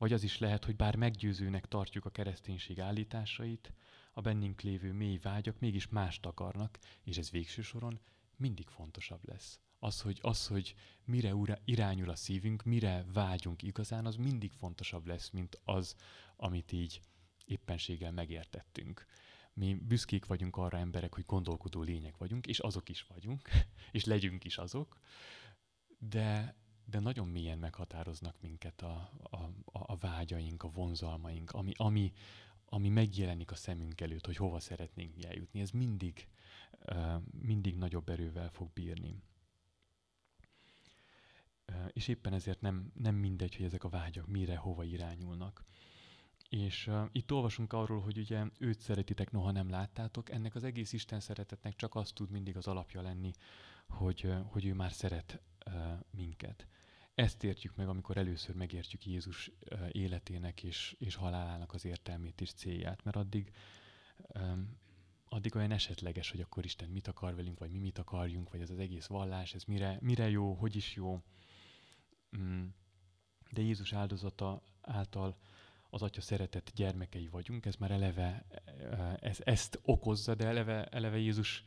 Vagy 0.00 0.12
az 0.12 0.22
is 0.22 0.38
lehet, 0.38 0.64
hogy 0.64 0.76
bár 0.76 0.96
meggyőzőnek 0.96 1.66
tartjuk 1.66 2.04
a 2.04 2.10
kereszténység 2.10 2.80
állításait, 2.80 3.72
a 4.12 4.20
bennünk 4.20 4.60
lévő 4.60 4.92
mély 4.92 5.18
vágyak 5.18 5.58
mégis 5.58 5.88
mást 5.88 6.26
akarnak, 6.26 6.78
és 7.02 7.16
ez 7.16 7.30
végső 7.30 7.62
soron 7.62 8.00
mindig 8.36 8.68
fontosabb 8.68 9.28
lesz 9.28 9.60
az, 9.78 10.00
hogy, 10.00 10.18
az, 10.22 10.46
hogy 10.46 10.74
mire 11.04 11.32
irányul 11.64 12.10
a 12.10 12.14
szívünk, 12.14 12.62
mire 12.62 13.04
vágyunk 13.12 13.62
igazán, 13.62 14.06
az 14.06 14.16
mindig 14.16 14.52
fontosabb 14.52 15.06
lesz, 15.06 15.30
mint 15.30 15.60
az, 15.64 15.94
amit 16.36 16.72
így 16.72 17.00
éppenséggel 17.44 18.12
megértettünk. 18.12 19.06
Mi 19.52 19.74
büszkék 19.74 20.26
vagyunk 20.26 20.56
arra 20.56 20.78
emberek, 20.78 21.14
hogy 21.14 21.24
gondolkodó 21.26 21.82
lények 21.82 22.16
vagyunk, 22.16 22.46
és 22.46 22.58
azok 22.58 22.88
is 22.88 23.06
vagyunk, 23.14 23.48
és 23.92 24.04
legyünk 24.04 24.44
is 24.44 24.58
azok, 24.58 24.98
de, 25.98 26.54
de 26.90 26.98
nagyon 26.98 27.28
mélyen 27.28 27.58
meghatároznak 27.58 28.36
minket 28.40 28.82
a, 28.82 29.10
a, 29.22 29.50
a 29.64 29.96
vágyaink, 29.96 30.62
a 30.62 30.70
vonzalmaink, 30.70 31.50
ami, 31.50 31.72
ami, 31.76 32.12
ami 32.64 32.88
megjelenik 32.88 33.50
a 33.50 33.54
szemünk 33.54 34.00
előtt, 34.00 34.26
hogy 34.26 34.36
hova 34.36 34.60
szeretnénk 34.60 35.24
eljutni. 35.24 35.60
Ez 35.60 35.70
mindig, 35.70 36.28
mindig 37.40 37.76
nagyobb 37.76 38.08
erővel 38.08 38.50
fog 38.50 38.70
bírni 38.72 39.22
és 41.92 42.08
éppen 42.08 42.32
ezért 42.32 42.60
nem, 42.60 42.92
nem 42.94 43.14
mindegy, 43.14 43.56
hogy 43.56 43.64
ezek 43.64 43.84
a 43.84 43.88
vágyak 43.88 44.26
mire, 44.26 44.56
hova 44.56 44.84
irányulnak. 44.84 45.64
És 46.48 46.86
uh, 46.86 47.08
itt 47.12 47.32
olvasunk 47.32 47.72
arról, 47.72 48.00
hogy 48.00 48.18
ugye 48.18 48.44
őt 48.58 48.80
szeretitek, 48.80 49.30
noha 49.30 49.50
nem 49.50 49.70
láttátok, 49.70 50.30
ennek 50.30 50.54
az 50.54 50.64
egész 50.64 50.92
Isten 50.92 51.20
szeretetnek 51.20 51.76
csak 51.76 51.94
az 51.94 52.12
tud 52.12 52.30
mindig 52.30 52.56
az 52.56 52.66
alapja 52.66 53.02
lenni, 53.02 53.30
hogy, 53.88 54.24
uh, 54.24 54.40
hogy 54.46 54.66
ő 54.66 54.74
már 54.74 54.92
szeret 54.92 55.40
uh, 55.66 55.74
minket. 56.10 56.66
Ezt 57.20 57.44
értjük 57.44 57.76
meg, 57.76 57.88
amikor 57.88 58.16
először 58.16 58.54
megértjük 58.54 59.06
Jézus 59.06 59.50
életének 59.90 60.62
és, 60.62 60.96
és 60.98 61.14
halálának 61.14 61.72
az 61.72 61.84
értelmét 61.84 62.40
és 62.40 62.52
célját, 62.52 63.04
mert 63.04 63.16
addig, 63.16 63.52
addig 65.28 65.56
olyan 65.56 65.70
esetleges, 65.70 66.30
hogy 66.30 66.40
akkor 66.40 66.64
Isten 66.64 66.88
mit 66.88 67.08
akar 67.08 67.34
velünk, 67.34 67.58
vagy 67.58 67.70
mi 67.70 67.78
mit 67.78 67.98
akarjunk, 67.98 68.50
vagy 68.50 68.60
ez 68.60 68.70
az 68.70 68.78
egész 68.78 69.06
vallás, 69.06 69.54
ez 69.54 69.64
mire, 69.64 69.98
mire 70.00 70.28
jó, 70.28 70.52
hogy 70.52 70.76
is 70.76 70.94
jó 70.94 71.22
Mm. 72.36 72.64
de 73.50 73.62
Jézus 73.62 73.92
áldozata 73.92 74.62
által 74.80 75.36
az 75.90 76.02
Atya 76.02 76.20
szeretett 76.20 76.72
gyermekei 76.74 77.28
vagyunk, 77.28 77.66
ez 77.66 77.74
már 77.74 77.90
eleve 77.90 78.46
ez, 79.20 79.38
ezt 79.44 79.78
okozza, 79.82 80.34
de 80.34 80.46
eleve, 80.46 80.84
eleve 80.84 81.18
Jézus 81.18 81.64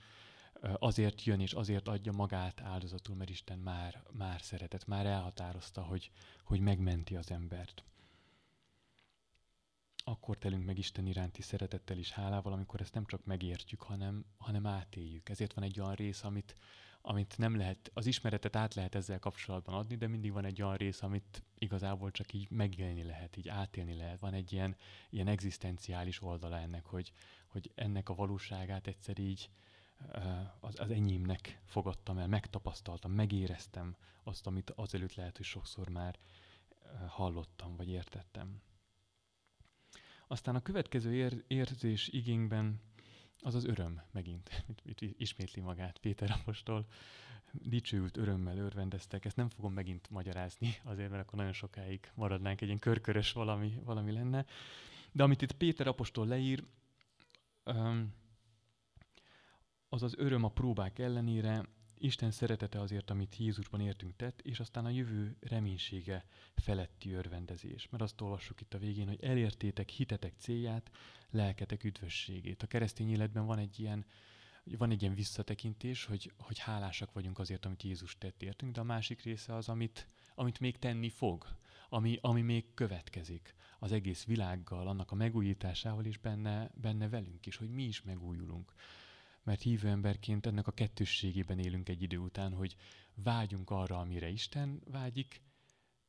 azért 0.63 1.23
jön 1.23 1.39
és 1.39 1.53
azért 1.53 1.87
adja 1.87 2.11
magát 2.11 2.61
áldozatul, 2.61 3.15
mert 3.15 3.29
Isten 3.29 3.59
már, 3.59 4.03
már 4.11 4.41
szeretett, 4.41 4.85
már 4.87 5.05
elhatározta, 5.05 5.81
hogy, 5.81 6.11
hogy 6.43 6.59
megmenti 6.59 7.15
az 7.15 7.31
embert. 7.31 7.83
Akkor 10.05 10.37
telünk 10.37 10.65
meg 10.65 10.77
Isten 10.77 11.07
iránti 11.07 11.41
szeretettel 11.41 11.97
és 11.97 12.11
hálával, 12.11 12.53
amikor 12.53 12.81
ezt 12.81 12.93
nem 12.93 13.05
csak 13.05 13.25
megértjük, 13.25 13.81
hanem, 13.81 14.25
hanem 14.37 14.65
átéljük. 14.65 15.29
Ezért 15.29 15.53
van 15.53 15.63
egy 15.63 15.79
olyan 15.79 15.93
rész, 15.93 16.23
amit, 16.23 16.55
amit 17.01 17.37
nem 17.37 17.57
lehet, 17.57 17.91
az 17.93 18.05
ismeretet 18.05 18.55
át 18.55 18.73
lehet 18.73 18.95
ezzel 18.95 19.19
kapcsolatban 19.19 19.75
adni, 19.75 19.95
de 19.95 20.07
mindig 20.07 20.31
van 20.31 20.45
egy 20.45 20.61
olyan 20.61 20.75
rész, 20.75 21.01
amit 21.01 21.43
igazából 21.57 22.11
csak 22.11 22.33
így 22.33 22.49
megélni 22.49 23.03
lehet, 23.03 23.37
így 23.37 23.47
átélni 23.47 23.95
lehet. 23.95 24.19
Van 24.19 24.33
egy 24.33 24.53
ilyen, 24.53 24.75
ilyen 25.09 25.27
egzisztenciális 25.27 26.21
oldala 26.21 26.57
ennek, 26.57 26.85
hogy, 26.85 27.13
hogy 27.47 27.71
ennek 27.75 28.09
a 28.09 28.15
valóságát 28.15 28.87
egyszer 28.87 29.19
így 29.19 29.49
az, 30.59 30.79
az 30.79 30.89
enyémnek 30.89 31.61
fogadtam 31.65 32.17
el, 32.17 32.27
megtapasztaltam, 32.27 33.11
megéreztem 33.11 33.95
azt, 34.23 34.47
amit 34.47 34.69
azelőtt 34.69 35.15
lehet, 35.15 35.37
hogy 35.37 35.45
sokszor 35.45 35.89
már 35.89 36.19
hallottam, 37.07 37.75
vagy 37.75 37.89
értettem. 37.89 38.61
Aztán 40.27 40.55
a 40.55 40.61
következő 40.61 41.13
ér, 41.13 41.43
érzés 41.47 42.07
igényben 42.07 42.81
az 43.39 43.55
az 43.55 43.65
öröm 43.65 44.01
megint, 44.11 44.65
ismétli 45.17 45.61
magát 45.61 45.97
Péter 45.97 46.31
apostol, 46.31 46.85
dicsőült 47.51 48.17
örömmel 48.17 48.57
örvendeztek, 48.57 49.25
ezt 49.25 49.35
nem 49.35 49.49
fogom 49.49 49.73
megint 49.73 50.09
magyarázni, 50.09 50.75
azért, 50.83 51.09
mert 51.09 51.21
akkor 51.21 51.37
nagyon 51.37 51.53
sokáig 51.53 52.11
maradnánk, 52.15 52.61
egy 52.61 52.67
ilyen 52.67 52.79
körkörös 52.79 53.31
valami, 53.31 53.79
valami 53.83 54.11
lenne. 54.11 54.45
De 55.11 55.23
amit 55.23 55.41
itt 55.41 55.51
Péter 55.51 55.87
apostol 55.87 56.27
leír, 56.27 56.63
az 57.63 57.75
az 60.01 60.13
öröm 60.17 60.43
a 60.43 60.49
próbák 60.49 60.99
ellenére, 60.99 61.65
Isten 61.97 62.31
szeretete 62.31 62.79
azért, 62.79 63.09
amit 63.09 63.37
Jézusban 63.37 63.79
értünk 63.79 64.15
tett, 64.15 64.41
és 64.41 64.59
aztán 64.59 64.85
a 64.85 64.89
jövő 64.89 65.35
reménysége 65.39 66.25
feletti 66.55 67.11
örvendezés. 67.11 67.87
Mert 67.89 68.03
azt 68.03 68.21
olvassuk 68.21 68.61
itt 68.61 68.73
a 68.73 68.77
végén, 68.77 69.07
hogy 69.07 69.23
elértétek 69.23 69.89
hitetek 69.89 70.33
célját, 70.37 70.91
lelketek 71.29 71.83
üdvösségét. 71.83 72.63
A 72.63 72.67
keresztény 72.67 73.09
életben 73.09 73.45
van 73.45 73.57
egy 73.57 73.79
ilyen, 73.79 74.05
van 74.63 74.91
egy 74.91 75.01
ilyen 75.01 75.13
visszatekintés, 75.13 76.05
hogy, 76.05 76.31
hogy 76.37 76.59
hálásak 76.59 77.11
vagyunk 77.11 77.39
azért, 77.39 77.65
amit 77.65 77.83
Jézus 77.83 78.17
tett 78.17 78.43
értünk, 78.43 78.73
de 78.73 78.79
a 78.79 78.83
másik 78.83 79.21
része 79.21 79.55
az, 79.55 79.69
amit, 79.69 80.07
amit 80.35 80.59
még 80.59 80.77
tenni 80.77 81.09
fog, 81.09 81.47
ami, 81.89 82.17
ami 82.21 82.41
még 82.41 82.73
következik 82.73 83.55
az 83.79 83.91
egész 83.91 84.25
világgal, 84.25 84.87
annak 84.87 85.11
a 85.11 85.15
megújításával, 85.15 86.05
és 86.05 86.17
benne, 86.17 86.71
benne 86.81 87.09
velünk 87.09 87.45
is, 87.45 87.55
hogy 87.55 87.69
mi 87.69 87.83
is 87.83 88.01
megújulunk 88.01 88.73
mert 89.43 89.61
hívő 89.61 89.87
emberként 89.87 90.45
ennek 90.45 90.67
a 90.67 90.71
kettősségében 90.71 91.59
élünk 91.59 91.89
egy 91.89 92.01
idő 92.01 92.17
után, 92.17 92.53
hogy 92.53 92.75
vágyunk 93.15 93.69
arra, 93.69 93.99
amire 93.99 94.29
Isten 94.29 94.81
vágyik, 94.85 95.41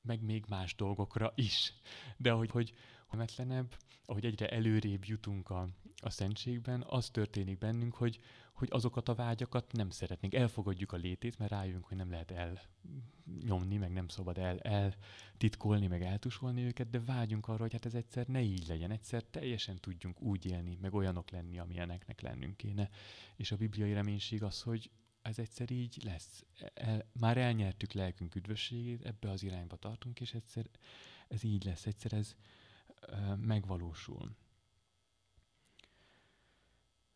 meg 0.02 0.22
még 0.22 0.44
más 0.48 0.74
dolgokra 0.74 1.32
is. 1.36 1.74
De 2.16 2.32
ahogy 2.32 2.50
hogy 2.50 2.74
metlenebb, 3.16 3.76
ahogy 4.04 4.24
egyre 4.24 4.48
előrébb 4.48 5.04
jutunk 5.04 5.50
a, 5.50 5.68
a 6.02 6.10
szentségben, 6.10 6.84
az 6.88 7.10
történik 7.10 7.58
bennünk, 7.58 7.94
hogy, 7.94 8.20
hogy 8.54 8.68
azokat 8.70 9.08
a 9.08 9.14
vágyakat 9.14 9.72
nem 9.72 9.90
szeretnénk. 9.90 10.34
Elfogadjuk 10.34 10.92
a 10.92 10.96
létét, 10.96 11.38
mert 11.38 11.50
rájövünk, 11.50 11.84
hogy 11.84 11.96
nem 11.96 12.10
lehet 12.10 12.30
elnyomni, 12.30 13.76
meg 13.76 13.92
nem 13.92 14.08
szabad 14.08 14.38
el, 14.38 14.58
eltitkolni, 14.58 15.86
meg 15.86 16.02
eltusolni 16.02 16.62
őket, 16.62 16.90
de 16.90 17.00
vágyunk 17.00 17.48
arra, 17.48 17.62
hogy 17.62 17.72
hát 17.72 17.86
ez 17.86 17.94
egyszer 17.94 18.26
ne 18.26 18.40
így 18.40 18.66
legyen, 18.66 18.90
egyszer 18.90 19.22
teljesen 19.22 19.76
tudjunk 19.80 20.20
úgy 20.20 20.46
élni, 20.46 20.78
meg 20.80 20.94
olyanok 20.94 21.30
lenni, 21.30 21.58
amilyeneknek 21.58 22.20
lennünk 22.20 22.56
kéne. 22.56 22.88
És 23.36 23.52
a 23.52 23.56
bibliai 23.56 23.92
reménység 23.92 24.42
az, 24.42 24.62
hogy 24.62 24.90
ez 25.22 25.38
egyszer 25.38 25.70
így 25.70 26.02
lesz. 26.04 26.44
El, 26.74 27.08
már 27.12 27.36
elnyertük 27.36 27.92
lelkünk 27.92 28.34
üdvösségét, 28.34 29.04
ebbe 29.04 29.30
az 29.30 29.42
irányba 29.42 29.76
tartunk, 29.76 30.20
és 30.20 30.34
egyszer 30.34 30.66
ez 31.28 31.42
így 31.42 31.64
lesz, 31.64 31.86
egyszer 31.86 32.12
ez 32.12 32.34
ö, 33.00 33.34
megvalósul 33.34 34.36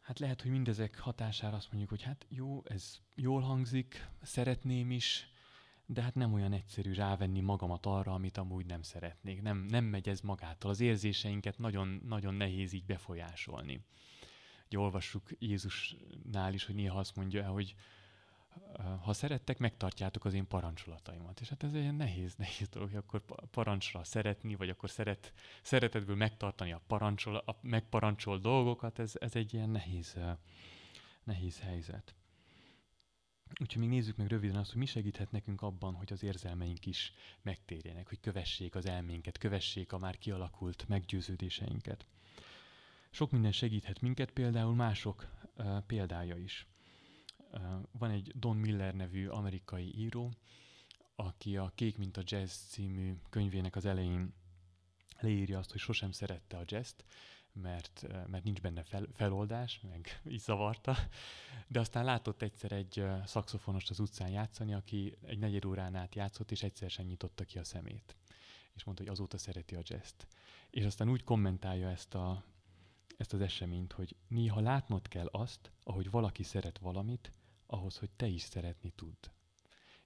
hát 0.09 0.18
lehet, 0.18 0.42
hogy 0.42 0.51
mindezek 0.51 0.99
hatására 0.99 1.57
azt 1.57 1.68
mondjuk, 1.68 1.90
hogy 1.90 2.03
hát 2.03 2.27
jó, 2.29 2.62
ez 2.64 2.99
jól 3.14 3.40
hangzik, 3.40 4.09
szeretném 4.23 4.90
is, 4.90 5.31
de 5.87 6.03
hát 6.03 6.14
nem 6.14 6.33
olyan 6.33 6.53
egyszerű 6.53 6.92
rávenni 6.92 7.40
magamat 7.40 7.87
arra, 7.87 8.12
amit 8.12 8.37
amúgy 8.37 8.66
nem 8.66 8.83
szeretnék. 8.83 9.42
Nem, 9.42 9.59
nem 9.59 9.85
megy 9.85 10.09
ez 10.09 10.21
magától. 10.21 10.71
Az 10.71 10.81
érzéseinket 10.81 11.59
nagyon, 11.59 12.01
nagyon 12.05 12.35
nehéz 12.35 12.73
így 12.73 12.85
befolyásolni. 12.85 13.85
Ugye 14.66 14.79
olvassuk 14.79 15.31
Jézusnál 15.38 16.55
is, 16.55 16.64
hogy 16.64 16.75
néha 16.75 16.99
azt 16.99 17.16
mondja, 17.16 17.49
hogy 17.49 17.75
ha 19.03 19.12
szerettek, 19.12 19.59
megtartjátok 19.59 20.25
az 20.25 20.35
én 20.35 20.47
parancsolataimat. 20.47 21.40
És 21.40 21.49
hát 21.49 21.62
ez 21.62 21.73
egy 21.73 21.81
ilyen 21.81 21.94
nehéz, 21.94 22.35
nehéz 22.35 22.68
dolog, 22.68 22.88
hogy 22.88 22.99
akkor 22.99 23.23
parancsra 23.51 24.05
szeretni, 24.05 24.55
vagy 24.55 24.68
akkor 24.68 24.90
szeret, 24.90 25.33
szeretetből 25.62 26.16
megtartani 26.16 26.73
a, 26.73 26.81
parancsol, 26.87 27.37
a 27.37 27.59
megparancsol 27.61 28.38
dolgokat, 28.38 28.99
ez, 28.99 29.12
ez 29.21 29.35
egy 29.35 29.55
ilyen 29.55 29.71
nehéz, 29.71 30.16
nehéz 31.25 31.61
helyzet. 31.61 32.14
Úgyhogy 33.61 33.83
még 33.83 33.90
nézzük 33.90 34.16
meg 34.16 34.29
röviden 34.29 34.57
azt, 34.57 34.71
hogy 34.71 34.81
mi 34.81 34.87
segíthet 34.87 35.31
nekünk 35.31 35.62
abban, 35.62 35.94
hogy 35.94 36.12
az 36.12 36.23
érzelmeink 36.23 36.87
is 36.87 37.12
megtérjenek, 37.42 38.09
hogy 38.09 38.21
kövessék 38.21 38.75
az 38.75 38.87
elménket, 38.87 39.38
kövessék 39.38 39.92
a 39.92 39.99
már 39.99 40.18
kialakult 40.18 40.88
meggyőződéseinket. 40.88 42.07
Sok 43.11 43.31
minden 43.31 43.53
segíthet 43.53 44.01
minket, 44.01 44.31
például 44.31 44.75
mások 44.75 45.29
uh, 45.57 45.81
példája 45.87 46.37
is 46.37 46.66
van 47.91 48.11
egy 48.11 48.33
Don 48.39 48.57
Miller 48.57 48.95
nevű 48.95 49.27
amerikai 49.27 49.99
író, 49.99 50.33
aki 51.17 51.57
a 51.57 51.73
Kék, 51.75 51.99
mint 51.99 52.17
a 52.17 52.23
jazz 52.25 52.53
című 52.53 53.19
könyvének 53.31 53.77
az 53.77 53.85
elején 53.85 54.35
leírja 55.21 55.59
azt, 55.59 55.71
hogy 55.71 55.81
sosem 55.81 56.11
szerette 56.13 56.57
a 56.57 56.65
jazzt, 56.67 57.05
mert, 57.53 58.07
mert 58.27 58.45
nincs 58.45 58.61
benne 58.61 58.83
fel, 58.83 59.07
feloldás, 59.15 59.81
meg 59.91 60.21
így 60.33 60.41
zavarta. 60.41 60.97
De 61.67 61.81
aztán 61.81 62.05
látott 62.05 62.43
egyszer 62.43 62.73
egy 62.73 63.05
szakszofonost 63.25 63.91
az 63.91 64.01
utcán 64.01 64.31
játszani, 64.31 64.75
aki 64.75 65.17
egy 65.23 65.39
negyed 65.39 65.65
órán 65.65 65.95
át 65.95 66.15
játszott, 66.15 66.51
és 66.51 66.63
egyszer 66.63 66.91
sem 66.91 67.07
nyitotta 67.07 67.45
ki 67.45 67.59
a 67.59 67.65
szemét. 67.65 68.17
És 68.75 68.85
mondta, 68.85 69.03
hogy 69.05 69.13
azóta 69.13 69.39
szereti 69.39 69.75
a 69.75 69.83
jazzt. 69.83 70.27
És 70.71 70.85
aztán 70.85 71.09
úgy 71.09 71.25
kommentálja 71.25 71.91
ezt, 71.91 72.15
a, 72.15 72.45
ezt 73.17 73.33
az 73.33 73.41
eseményt, 73.41 73.93
hogy 73.93 74.17
néha 74.29 74.61
látnod 74.61 75.09
kell 75.09 75.27
azt, 75.27 75.71
ahogy 75.83 76.11
valaki 76.11 76.43
szeret 76.43 76.79
valamit, 76.79 77.33
ahhoz, 77.70 77.96
hogy 77.96 78.11
te 78.11 78.26
is 78.26 78.42
szeretni 78.42 78.90
tudd. 78.90 79.28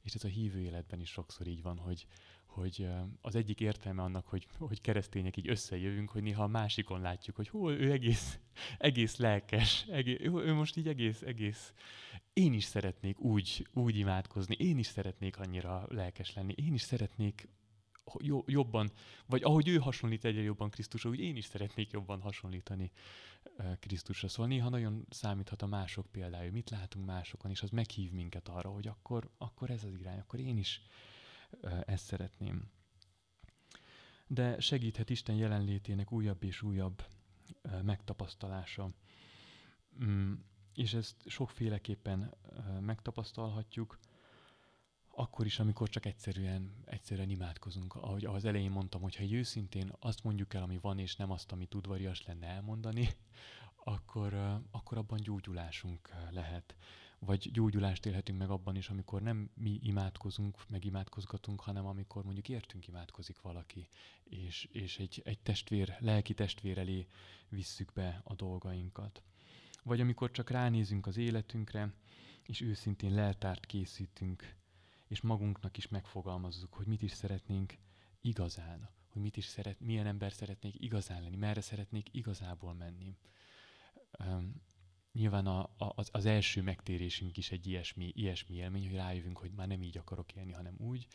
És 0.02 0.14
ez 0.14 0.24
a 0.24 0.28
hívő 0.28 0.60
életben 0.60 1.00
is 1.00 1.10
sokszor 1.10 1.46
így 1.46 1.62
van, 1.62 1.78
hogy, 1.78 2.06
hogy 2.46 2.88
az 3.20 3.34
egyik 3.34 3.60
értelme 3.60 4.02
annak, 4.02 4.26
hogy, 4.26 4.46
hogy 4.58 4.80
keresztények 4.80 5.36
így 5.36 5.48
összejövünk, 5.48 6.10
hogy 6.10 6.22
néha 6.22 6.42
a 6.42 6.46
másikon 6.46 7.00
látjuk, 7.00 7.36
hogy 7.36 7.48
hú, 7.48 7.70
ő 7.70 7.92
egész, 7.92 8.38
egész 8.78 9.16
lelkes, 9.16 9.86
egész, 9.86 10.18
ő 10.20 10.52
most 10.52 10.76
így 10.76 10.88
egész, 10.88 11.22
egész. 11.22 11.72
Én 12.32 12.52
is 12.52 12.64
szeretnék 12.64 13.20
úgy, 13.20 13.66
úgy 13.72 13.96
imádkozni, 13.96 14.56
én 14.58 14.78
is 14.78 14.86
szeretnék 14.86 15.38
annyira 15.38 15.86
lelkes 15.88 16.34
lenni, 16.34 16.54
én 16.56 16.74
is 16.74 16.82
szeretnék 16.82 17.48
jobban, 18.46 18.90
vagy 19.26 19.42
ahogy 19.42 19.68
ő 19.68 19.76
hasonlít 19.76 20.24
egyre 20.24 20.42
jobban 20.42 20.70
Krisztusra, 20.70 21.10
úgy 21.10 21.20
én 21.20 21.36
is 21.36 21.44
szeretnék 21.44 21.90
jobban 21.90 22.20
hasonlítani 22.20 22.92
Krisztusra. 23.80 24.28
Szóval 24.28 24.46
néha 24.46 24.68
nagyon 24.68 25.06
számíthat 25.10 25.62
a 25.62 25.66
mások 25.66 26.06
példája, 26.06 26.52
mit 26.52 26.70
látunk 26.70 27.06
másokon, 27.06 27.50
és 27.50 27.62
az 27.62 27.70
meghív 27.70 28.10
minket 28.10 28.48
arra, 28.48 28.70
hogy 28.70 28.86
akkor, 28.86 29.30
akkor 29.38 29.70
ez 29.70 29.84
az 29.84 29.94
irány, 29.94 30.18
akkor 30.18 30.40
én 30.40 30.56
is 30.56 30.82
ezt 31.84 32.04
szeretném. 32.04 32.70
De 34.26 34.60
segíthet 34.60 35.10
Isten 35.10 35.34
jelenlétének 35.34 36.12
újabb 36.12 36.42
és 36.42 36.62
újabb 36.62 37.04
megtapasztalása. 37.82 38.90
Mm, 40.04 40.32
és 40.74 40.94
ezt 40.94 41.16
sokféleképpen 41.26 42.34
megtapasztalhatjuk 42.80 43.98
akkor 45.14 45.46
is, 45.46 45.58
amikor 45.58 45.88
csak 45.88 46.06
egyszerűen, 46.06 46.74
egyszerűen 46.84 47.30
imádkozunk. 47.30 47.94
Ahogy 47.94 48.24
az 48.24 48.44
elején 48.44 48.70
mondtam, 48.70 49.00
hogy 49.00 49.16
ha 49.16 49.24
őszintén 49.30 49.92
azt 49.98 50.24
mondjuk 50.24 50.54
el, 50.54 50.62
ami 50.62 50.78
van, 50.78 50.98
és 50.98 51.16
nem 51.16 51.30
azt, 51.30 51.52
ami 51.52 51.68
udvarias 51.74 52.26
lenne 52.26 52.46
elmondani, 52.46 53.08
akkor, 53.84 54.60
akkor 54.70 54.98
abban 54.98 55.20
gyógyulásunk 55.20 56.10
lehet. 56.30 56.76
Vagy 57.18 57.50
gyógyulást 57.52 58.06
élhetünk 58.06 58.38
meg 58.38 58.50
abban 58.50 58.76
is, 58.76 58.88
amikor 58.88 59.22
nem 59.22 59.50
mi 59.54 59.78
imádkozunk, 59.82 60.68
meg 60.68 60.84
imádkozgatunk, 60.84 61.60
hanem 61.60 61.86
amikor 61.86 62.24
mondjuk 62.24 62.48
értünk 62.48 62.86
imádkozik 62.86 63.40
valaki, 63.40 63.88
és, 64.24 64.68
és 64.72 64.98
egy, 64.98 65.22
egy 65.24 65.38
testvér, 65.38 65.96
lelki 65.98 66.34
testvér 66.34 66.78
elé 66.78 67.06
visszük 67.48 67.92
be 67.92 68.20
a 68.24 68.34
dolgainkat. 68.34 69.22
Vagy 69.82 70.00
amikor 70.00 70.30
csak 70.30 70.50
ránézünk 70.50 71.06
az 71.06 71.16
életünkre, 71.16 71.94
és 72.42 72.60
őszintén 72.60 73.14
leltárt 73.14 73.66
készítünk 73.66 74.60
és 75.12 75.20
magunknak 75.20 75.76
is 75.76 75.88
megfogalmazzuk, 75.88 76.74
hogy 76.74 76.86
mit 76.86 77.02
is 77.02 77.12
szeretnénk 77.12 77.74
igazán, 78.20 78.90
hogy 79.08 79.22
mit 79.22 79.36
is 79.36 79.44
szeret, 79.44 79.80
milyen 79.80 80.06
ember 80.06 80.32
szeretnék 80.32 80.80
igazán 80.80 81.22
lenni, 81.22 81.36
merre 81.36 81.60
szeretnék 81.60 82.08
igazából 82.12 82.74
menni. 82.74 83.16
Um, 84.18 84.62
nyilván 85.12 85.46
a, 85.46 85.60
a, 85.60 85.92
az, 85.94 86.08
az 86.12 86.24
első 86.26 86.62
megtérésünk 86.62 87.36
is 87.36 87.50
egy 87.50 87.66
ilyesmi, 87.66 88.12
ilyesmi 88.14 88.54
élmény, 88.54 88.86
hogy 88.86 88.96
rájövünk, 88.96 89.38
hogy 89.38 89.52
már 89.52 89.66
nem 89.66 89.82
így 89.82 89.98
akarok 89.98 90.32
élni, 90.32 90.52
hanem 90.52 90.74
úgy, 90.78 91.06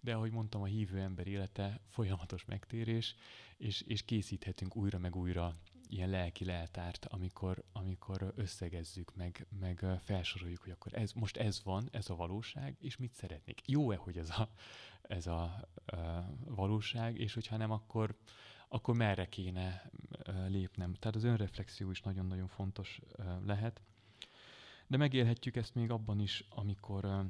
de 0.00 0.14
ahogy 0.14 0.30
mondtam, 0.30 0.62
a 0.62 0.66
hívő 0.66 1.00
ember 1.00 1.26
élete 1.26 1.80
folyamatos 1.88 2.44
megtérés, 2.44 3.14
és, 3.56 3.80
és 3.80 4.04
készíthetünk 4.04 4.76
újra 4.76 4.98
meg 4.98 5.16
újra 5.16 5.56
ilyen 5.88 6.10
lelki 6.10 6.44
leltárt, 6.44 7.04
amikor, 7.04 7.64
amikor 7.72 8.32
összegezzük, 8.36 9.14
meg, 9.14 9.46
meg 9.58 9.84
felsoroljuk, 10.04 10.62
hogy 10.62 10.70
akkor 10.72 10.94
ez, 10.94 11.12
most 11.12 11.36
ez 11.36 11.62
van, 11.64 11.88
ez 11.92 12.10
a 12.10 12.14
valóság, 12.14 12.76
és 12.80 12.96
mit 12.96 13.14
szeretnék. 13.14 13.68
Jó-e, 13.68 13.96
hogy 13.96 14.16
ez 14.18 14.30
a, 14.30 14.48
ez 15.02 15.26
a, 15.26 15.42
a 15.42 16.24
valóság, 16.44 17.18
és 17.18 17.34
hogyha 17.34 17.56
nem, 17.56 17.70
akkor, 17.70 18.16
akkor 18.68 18.94
merre 18.94 19.28
kéne 19.28 19.90
lépnem. 20.48 20.94
Tehát 20.94 21.16
az 21.16 21.24
önreflexió 21.24 21.90
is 21.90 22.00
nagyon-nagyon 22.00 22.48
fontos 22.48 23.00
lehet. 23.44 23.82
De 24.86 24.96
megélhetjük 24.96 25.56
ezt 25.56 25.74
még 25.74 25.90
abban 25.90 26.20
is, 26.20 26.44
amikor, 26.48 27.26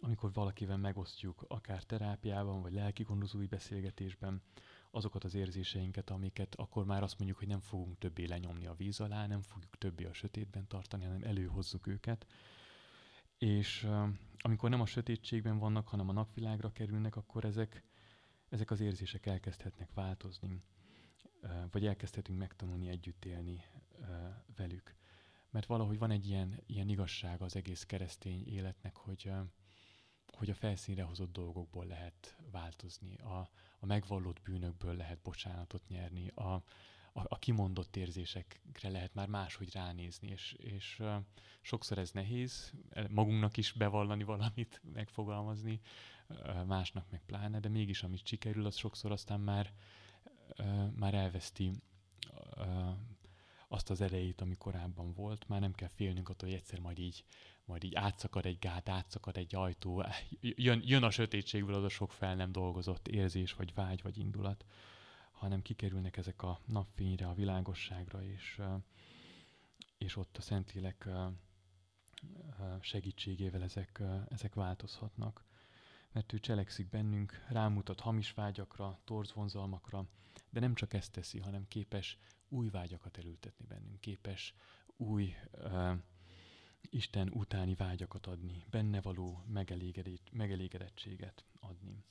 amikor 0.00 0.32
valakivel 0.32 0.76
megosztjuk, 0.76 1.44
akár 1.48 1.82
terápiában, 1.82 2.62
vagy 2.62 2.72
lelki 2.72 3.02
gondozói 3.02 3.46
beszélgetésben, 3.46 4.42
azokat 4.90 5.24
az 5.24 5.34
érzéseinket, 5.34 6.10
amiket 6.10 6.54
akkor 6.54 6.84
már 6.84 7.02
azt 7.02 7.18
mondjuk, 7.18 7.38
hogy 7.38 7.48
nem 7.48 7.60
fogunk 7.60 7.98
többé 7.98 8.24
lenyomni 8.24 8.66
a 8.66 8.74
víz 8.74 9.00
alá, 9.00 9.26
nem 9.26 9.42
fogjuk 9.42 9.78
többé 9.78 10.04
a 10.04 10.12
sötétben 10.12 10.66
tartani, 10.66 11.04
hanem 11.04 11.22
előhozzuk 11.22 11.86
őket. 11.86 12.26
És 13.38 13.88
amikor 14.38 14.70
nem 14.70 14.80
a 14.80 14.86
sötétségben 14.86 15.58
vannak, 15.58 15.88
hanem 15.88 16.08
a 16.08 16.12
napvilágra 16.12 16.72
kerülnek, 16.72 17.16
akkor 17.16 17.44
ezek, 17.44 17.84
ezek 18.48 18.70
az 18.70 18.80
érzések 18.80 19.26
elkezdhetnek 19.26 19.92
változni, 19.92 20.62
vagy 21.70 21.86
elkezdhetünk 21.86 22.38
megtanulni 22.38 22.88
együtt 22.88 23.24
élni 23.24 23.64
velük. 24.56 24.94
mert 25.50 25.66
valahogy 25.66 25.98
van 25.98 26.10
egy 26.10 26.26
ilyen, 26.28 26.60
ilyen 26.66 26.88
igazság 26.88 27.42
az 27.42 27.56
egész 27.56 27.84
keresztény 27.84 28.46
életnek, 28.46 28.96
hogy, 28.96 29.32
hogy 30.32 30.50
a 30.50 30.54
felszínre 30.54 31.02
hozott 31.02 31.32
dolgokból 31.32 31.86
lehet 31.86 32.36
változni, 32.50 33.16
a, 33.16 33.50
a 33.78 33.86
megvallott 33.86 34.40
bűnökből 34.42 34.96
lehet 34.96 35.18
bocsánatot 35.18 35.88
nyerni, 35.88 36.28
a, 36.34 36.62
a, 37.12 37.22
a 37.28 37.38
kimondott 37.38 37.96
érzésekre 37.96 38.88
lehet 38.88 39.14
már 39.14 39.28
máshogy 39.28 39.72
ránézni, 39.72 40.28
és, 40.28 40.52
és 40.52 40.96
uh, 40.98 41.14
sokszor 41.60 41.98
ez 41.98 42.10
nehéz, 42.10 42.72
magunknak 43.08 43.56
is 43.56 43.72
bevallani 43.72 44.22
valamit, 44.24 44.80
megfogalmazni, 44.94 45.80
uh, 46.28 46.64
másnak 46.64 47.10
meg 47.10 47.22
pláne, 47.26 47.60
de 47.60 47.68
mégis 47.68 48.02
amit 48.02 48.26
sikerül, 48.26 48.66
az 48.66 48.76
sokszor 48.76 49.12
aztán 49.12 49.40
már, 49.40 49.72
uh, 50.58 50.92
már 50.92 51.14
elveszti 51.14 51.72
azt 53.72 53.90
az 53.90 54.00
erejét, 54.00 54.40
ami 54.40 54.56
korábban 54.56 55.12
volt. 55.12 55.48
Már 55.48 55.60
nem 55.60 55.72
kell 55.72 55.88
félnünk 55.88 56.28
attól, 56.28 56.48
hogy 56.48 56.58
egyszer 56.58 56.78
majd 56.78 56.98
így, 56.98 57.24
majd 57.70 57.84
így 57.84 57.94
átszakad 57.94 58.46
egy 58.46 58.58
gát, 58.58 58.88
átszakad 58.88 59.36
egy 59.36 59.54
ajtó, 59.54 60.04
jön, 60.40 60.80
jön 60.84 61.02
a 61.02 61.10
sötétségből 61.10 61.74
az 61.74 61.84
a 61.84 61.88
sok 61.88 62.12
fel 62.12 62.34
nem 62.34 62.52
dolgozott 62.52 63.08
érzés, 63.08 63.52
vagy 63.52 63.74
vágy, 63.74 64.02
vagy 64.02 64.18
indulat, 64.18 64.64
hanem 65.32 65.62
kikerülnek 65.62 66.16
ezek 66.16 66.42
a 66.42 66.60
napfényre, 66.64 67.26
a 67.28 67.34
világosságra, 67.34 68.24
és, 68.24 68.60
és 69.98 70.16
ott 70.16 70.36
a 70.36 70.40
Szentlélek 70.40 71.08
segítségével 72.80 73.62
ezek, 73.62 74.02
ezek 74.28 74.54
változhatnak. 74.54 75.44
Mert 76.12 76.32
ő 76.32 76.38
cselekszik 76.38 76.88
bennünk, 76.88 77.44
rámutat 77.48 78.00
hamis 78.00 78.32
vágyakra, 78.32 79.00
torz 79.04 79.32
vonzalmakra, 79.32 80.06
de 80.50 80.60
nem 80.60 80.74
csak 80.74 80.94
ezt 80.94 81.12
teszi, 81.12 81.38
hanem 81.38 81.68
képes 81.68 82.18
új 82.48 82.68
vágyakat 82.68 83.18
elültetni 83.18 83.64
bennünk, 83.66 84.00
képes 84.00 84.54
új 84.96 85.34
uh, 85.52 85.92
Isten 86.88 87.30
utáni 87.32 87.74
vágyakat 87.74 88.26
adni, 88.26 88.64
benne 88.70 89.00
való 89.00 89.44
megelégedettséget 90.30 91.44
adni. 91.60 92.04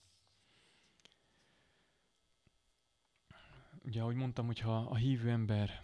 Ugye, 3.84 4.02
ahogy 4.02 4.16
mondtam, 4.16 4.46
hogyha 4.46 4.78
a 4.78 4.96
hívő 4.96 5.30
ember 5.30 5.82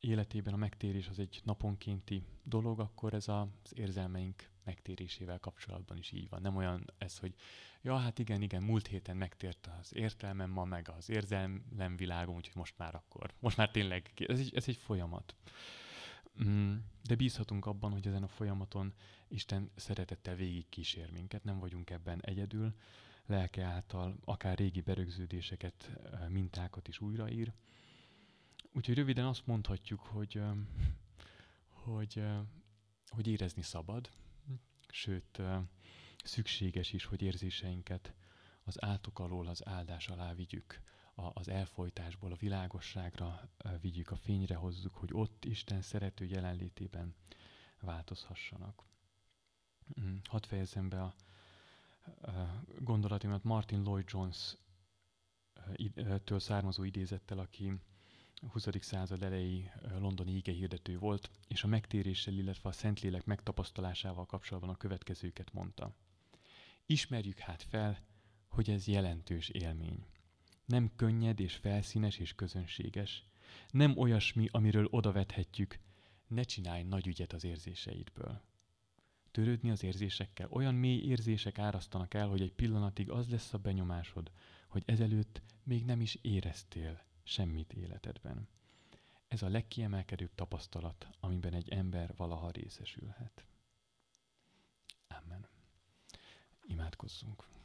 életében 0.00 0.54
a 0.54 0.56
megtérés 0.56 1.08
az 1.08 1.18
egy 1.18 1.40
naponkénti 1.44 2.22
dolog, 2.42 2.80
akkor 2.80 3.14
ez 3.14 3.28
az 3.28 3.48
érzelmeink 3.74 4.50
megtérésével 4.64 5.38
kapcsolatban 5.38 5.96
is 5.98 6.12
így 6.12 6.28
van. 6.28 6.42
Nem 6.42 6.56
olyan 6.56 6.84
ez, 6.98 7.18
hogy 7.18 7.34
ja, 7.82 7.96
hát 7.96 8.18
igen, 8.18 8.42
igen, 8.42 8.62
múlt 8.62 8.86
héten 8.86 9.16
megtért 9.16 9.68
az 9.80 9.94
értelmem, 9.94 10.50
ma 10.50 10.64
meg 10.64 10.88
az 10.88 11.10
érzelem 11.10 11.96
világom, 11.96 12.34
úgyhogy 12.34 12.56
most 12.56 12.78
már 12.78 12.94
akkor, 12.94 13.34
most 13.38 13.56
már 13.56 13.70
tényleg, 13.70 14.10
ez 14.16 14.38
egy, 14.38 14.54
ez 14.54 14.68
egy 14.68 14.76
folyamat. 14.76 15.34
Mm, 16.44 16.76
de 17.02 17.14
bízhatunk 17.14 17.66
abban, 17.66 17.92
hogy 17.92 18.06
ezen 18.06 18.22
a 18.22 18.28
folyamaton 18.28 18.92
Isten 19.28 19.70
szeretettel 19.74 20.34
végig 20.34 20.68
kísér 20.68 21.10
minket, 21.10 21.44
nem 21.44 21.58
vagyunk 21.58 21.90
ebben 21.90 22.20
egyedül, 22.20 22.74
lelke 23.26 23.64
által 23.64 24.16
akár 24.24 24.58
régi 24.58 24.80
berögződéseket, 24.80 25.90
mintákat 26.28 26.88
is 26.88 27.00
újraír. 27.00 27.52
Úgyhogy 28.72 28.94
röviden 28.94 29.24
azt 29.24 29.46
mondhatjuk, 29.46 30.00
hogy, 30.00 30.40
hogy, 31.68 32.22
hogy 33.08 33.26
érezni 33.26 33.62
szabad, 33.62 34.10
sőt, 34.88 35.42
szükséges 36.24 36.92
is, 36.92 37.04
hogy 37.04 37.22
érzéseinket 37.22 38.14
az 38.64 38.82
átok 38.82 39.18
alól 39.18 39.46
az 39.46 39.66
áldás 39.66 40.08
alá 40.08 40.34
vigyük, 40.34 40.80
az 41.16 41.48
elfolytásból 41.48 42.32
a 42.32 42.36
világosságra 42.36 43.48
vigyük, 43.80 44.10
a 44.10 44.16
fényre 44.16 44.54
hozzuk, 44.54 44.94
hogy 44.94 45.10
ott 45.12 45.44
Isten 45.44 45.82
szerető 45.82 46.24
jelenlétében 46.24 47.14
változhassanak. 47.80 48.82
Mm, 50.00 50.16
hadd 50.24 50.42
fejezzem 50.46 50.88
be 50.88 51.02
a 51.02 51.14
gondolatimat 52.80 53.44
Martin 53.44 53.80
Lloyd 53.80 54.04
Jones 54.08 54.56
től 56.24 56.38
származó 56.38 56.82
idézettel, 56.84 57.38
aki 57.38 57.72
20. 58.52 58.66
század 58.80 59.22
elejé 59.22 59.70
londoni 59.98 60.32
íge 60.32 60.52
hirdető 60.52 60.98
volt, 60.98 61.30
és 61.48 61.64
a 61.64 61.66
megtéréssel, 61.66 62.34
illetve 62.34 62.68
a 62.68 62.72
Szentlélek 62.72 63.24
megtapasztalásával 63.24 64.26
kapcsolatban 64.26 64.70
a 64.70 64.76
következőket 64.76 65.52
mondta. 65.52 65.94
Ismerjük 66.86 67.38
hát 67.38 67.62
fel, 67.62 67.98
hogy 68.48 68.70
ez 68.70 68.86
jelentős 68.86 69.48
élmény. 69.48 70.06
Nem 70.66 70.90
könnyed 70.96 71.40
és 71.40 71.54
felszínes 71.54 72.18
és 72.18 72.34
közönséges. 72.34 73.24
Nem 73.70 73.96
olyasmi, 73.98 74.48
amiről 74.50 74.86
odavethetjük, 74.90 75.78
ne 76.26 76.42
csinálj 76.42 76.82
nagy 76.82 77.06
ügyet 77.06 77.32
az 77.32 77.44
érzéseidből. 77.44 78.40
Törődni 79.30 79.70
az 79.70 79.82
érzésekkel, 79.82 80.48
olyan 80.50 80.74
mély 80.74 81.00
érzések 81.00 81.58
árasztanak 81.58 82.14
el, 82.14 82.28
hogy 82.28 82.40
egy 82.40 82.52
pillanatig 82.52 83.10
az 83.10 83.28
lesz 83.28 83.52
a 83.52 83.58
benyomásod, 83.58 84.30
hogy 84.68 84.82
ezelőtt 84.86 85.42
még 85.62 85.84
nem 85.84 86.00
is 86.00 86.18
éreztél 86.22 87.04
semmit 87.22 87.72
életedben. 87.72 88.48
Ez 89.28 89.42
a 89.42 89.48
legkiemelkedőbb 89.48 90.34
tapasztalat, 90.34 91.08
amiben 91.20 91.52
egy 91.52 91.68
ember 91.68 92.14
valaha 92.16 92.50
részesülhet. 92.50 93.44
Amen. 95.08 95.48
Imádkozzunk. 96.62 97.55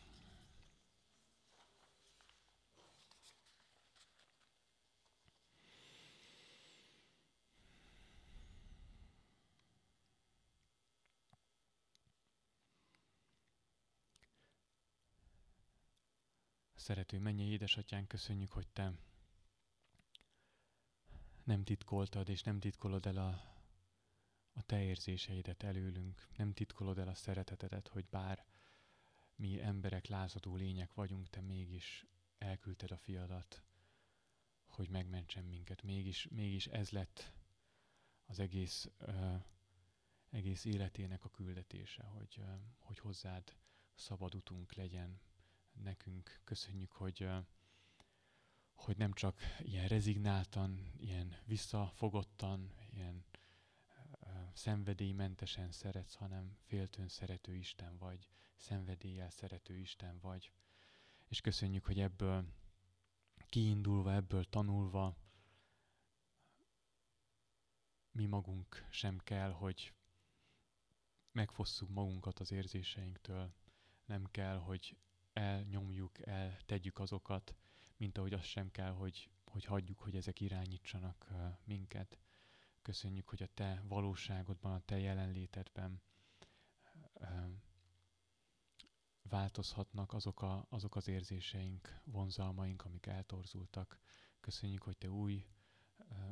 Szerető 16.81 17.19
mennyi 17.19 17.43
édesatyán, 17.43 18.07
köszönjük, 18.07 18.51
hogy 18.51 18.67
te 18.67 18.93
nem 21.43 21.63
titkoltad, 21.63 22.29
és 22.29 22.43
nem 22.43 22.59
titkolod 22.59 23.05
el 23.05 23.17
a, 23.17 23.27
a 24.53 24.61
te 24.61 24.83
érzéseidet 24.83 25.63
előlünk, 25.63 26.27
nem 26.35 26.53
titkolod 26.53 26.97
el 26.97 27.07
a 27.07 27.13
szeretetedet, 27.13 27.87
hogy 27.87 28.05
bár 28.09 28.45
mi 29.35 29.61
emberek, 29.61 30.07
lázadó 30.07 30.55
lények 30.55 30.93
vagyunk, 30.93 31.29
te 31.29 31.41
mégis 31.41 32.05
elküldted 32.37 32.91
a 32.91 32.97
fiadat, 32.97 33.63
hogy 34.67 34.89
megmentsen 34.89 35.43
minket. 35.43 35.81
Mégis, 35.81 36.27
mégis 36.27 36.67
ez 36.67 36.89
lett 36.89 37.33
az 38.25 38.39
egész, 38.39 38.89
uh, 38.99 39.43
egész 40.29 40.65
életének 40.65 41.23
a 41.25 41.29
küldetése, 41.29 42.03
hogy, 42.03 42.37
uh, 42.37 42.59
hogy 42.79 42.99
hozzád 42.99 43.55
szabad 43.93 44.35
utunk 44.35 44.73
legyen 44.73 45.21
nekünk. 45.83 46.41
Köszönjük, 46.43 46.91
hogy 46.91 47.29
hogy 48.73 48.97
nem 48.97 49.13
csak 49.13 49.39
ilyen 49.59 49.87
rezignáltan, 49.87 50.91
ilyen 50.97 51.37
visszafogottan, 51.45 52.73
ilyen 52.89 53.25
szenvedélymentesen 54.53 55.71
szeretsz, 55.71 56.13
hanem 56.15 56.57
féltőn 56.61 57.07
szerető 57.07 57.55
Isten 57.55 57.97
vagy, 57.97 58.29
szenvedéllyel 58.55 59.29
szerető 59.29 59.77
Isten 59.77 60.19
vagy. 60.19 60.51
És 61.27 61.41
köszönjük, 61.41 61.85
hogy 61.85 61.99
ebből 61.99 62.45
kiindulva, 63.49 64.13
ebből 64.13 64.49
tanulva, 64.49 65.17
mi 68.11 68.25
magunk 68.25 68.87
sem 68.89 69.17
kell, 69.17 69.51
hogy 69.51 69.93
megfosszuk 71.31 71.89
magunkat 71.89 72.39
az 72.39 72.51
érzéseinktől, 72.51 73.53
nem 74.05 74.25
kell, 74.31 74.57
hogy 74.57 74.95
elnyomjuk, 75.41 76.27
eltegyük 76.27 76.99
azokat, 76.99 77.55
mint 77.97 78.17
ahogy 78.17 78.33
az 78.33 78.43
sem 78.43 78.71
kell, 78.71 78.91
hogy, 78.91 79.29
hogy 79.45 79.65
hagyjuk, 79.65 79.99
hogy 79.99 80.15
ezek 80.15 80.39
irányítsanak 80.39 81.27
minket. 81.63 82.19
Köszönjük, 82.81 83.29
hogy 83.29 83.43
a 83.43 83.47
Te 83.53 83.83
valóságodban, 83.87 84.71
a 84.73 84.79
Te 84.85 84.97
jelenlétedben 84.99 86.01
változhatnak 89.21 90.13
azok, 90.13 90.41
a, 90.41 90.65
azok 90.69 90.95
az 90.95 91.07
érzéseink, 91.07 92.01
vonzalmaink, 92.03 92.85
amik 92.85 93.05
eltorzultak. 93.05 93.99
Köszönjük, 94.39 94.81
hogy 94.83 94.97
Te 94.97 95.09
új 95.09 95.45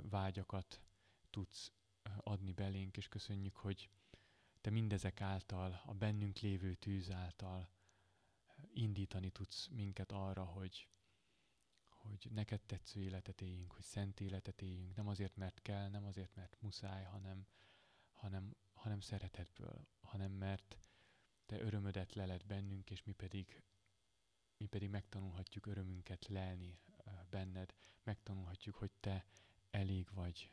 vágyakat 0.02 0.82
tudsz 1.30 1.72
adni 2.18 2.52
belénk, 2.52 2.98
és 2.98 3.08
köszönjük, 3.08 3.56
hogy 3.56 3.90
Te 4.62 4.70
mindezek 4.70 5.22
által, 5.22 5.82
a 5.86 5.94
bennünk 5.94 6.38
lévő 6.40 6.74
tűz 6.74 7.10
által 7.12 7.70
indítani 8.74 9.30
tudsz 9.30 9.68
minket 9.68 10.12
arra, 10.12 10.44
hogy, 10.44 10.88
hogy 11.90 12.28
neked 12.32 12.62
tetsző 12.62 13.02
életet 13.02 13.42
éljünk, 13.42 13.72
hogy 13.72 13.84
szent 13.84 14.20
életet 14.20 14.62
éljünk, 14.62 14.96
nem 14.96 15.08
azért, 15.08 15.36
mert 15.36 15.62
kell, 15.62 15.90
nem 15.90 16.06
azért, 16.06 16.36
mert 16.36 16.58
muszáj, 16.62 17.04
hanem, 17.04 17.48
hanem, 18.12 18.56
hanem 18.74 19.00
szeretetből, 19.00 19.88
hanem 20.02 20.32
mert 20.32 20.78
te 21.46 21.62
örömödet 21.62 22.14
leled 22.14 22.46
bennünk, 22.46 22.90
és 22.90 23.04
mi 23.04 23.12
pedig, 23.12 23.64
mi 24.58 24.66
pedig 24.66 24.90
megtanulhatjuk 24.90 25.66
örömünket 25.66 26.28
lelni 26.28 26.80
benned, 27.30 27.74
megtanulhatjuk, 28.04 28.76
hogy 28.76 28.92
te 29.00 29.26
elég 29.70 30.10
vagy 30.14 30.52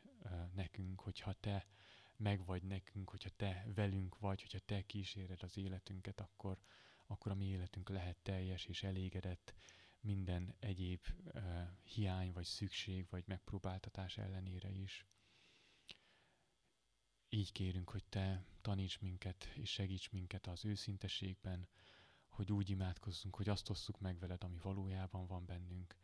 nekünk, 0.53 1.01
hogyha 1.01 1.33
Te 1.33 1.67
meg 2.15 2.45
vagy 2.45 2.63
nekünk, 2.63 3.09
hogyha 3.09 3.29
Te 3.29 3.67
velünk 3.73 4.19
vagy, 4.19 4.41
hogyha 4.41 4.59
Te 4.59 4.85
kíséred 4.85 5.43
az 5.43 5.57
életünket, 5.57 6.19
akkor, 6.19 6.57
akkor 7.07 7.31
a 7.31 7.35
mi 7.35 7.45
életünk 7.45 7.89
lehet 7.89 8.17
teljes 8.17 8.65
és 8.65 8.83
elégedett 8.83 9.53
minden 9.99 10.55
egyéb 10.59 11.05
uh, 11.33 11.43
hiány, 11.83 12.31
vagy 12.31 12.45
szükség, 12.45 13.07
vagy 13.09 13.23
megpróbáltatás 13.27 14.17
ellenére 14.17 14.69
is. 14.69 15.05
Így 17.29 17.51
kérünk, 17.51 17.89
hogy 17.89 18.03
Te 18.09 18.45
taníts 18.61 18.99
minket, 18.99 19.49
és 19.53 19.69
segíts 19.69 20.09
minket 20.11 20.47
az 20.47 20.65
őszinteségben, 20.65 21.67
hogy 22.27 22.51
úgy 22.51 22.69
imádkozzunk, 22.69 23.35
hogy 23.35 23.49
azt 23.49 23.69
osszuk 23.69 23.99
meg 23.99 24.19
veled, 24.19 24.43
ami 24.43 24.57
valójában 24.57 25.27
van 25.27 25.45
bennünk, 25.45 25.95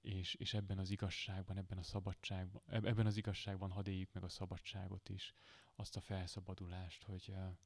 és, 0.00 0.34
és 0.34 0.54
ebben 0.54 0.78
az 0.78 0.90
igazságban, 0.90 1.56
ebben 1.56 1.78
a 1.78 1.82
szabadságban, 1.82 2.62
ebben 2.66 3.06
az 3.06 3.16
igazságban 3.16 3.70
hadd 3.70 3.88
éljük 3.88 4.12
meg 4.12 4.22
a 4.22 4.28
szabadságot 4.28 5.08
is, 5.08 5.34
azt 5.74 5.96
a 5.96 6.00
felszabadulást, 6.00 7.02
hogy, 7.02 7.28
uh, 7.28 7.56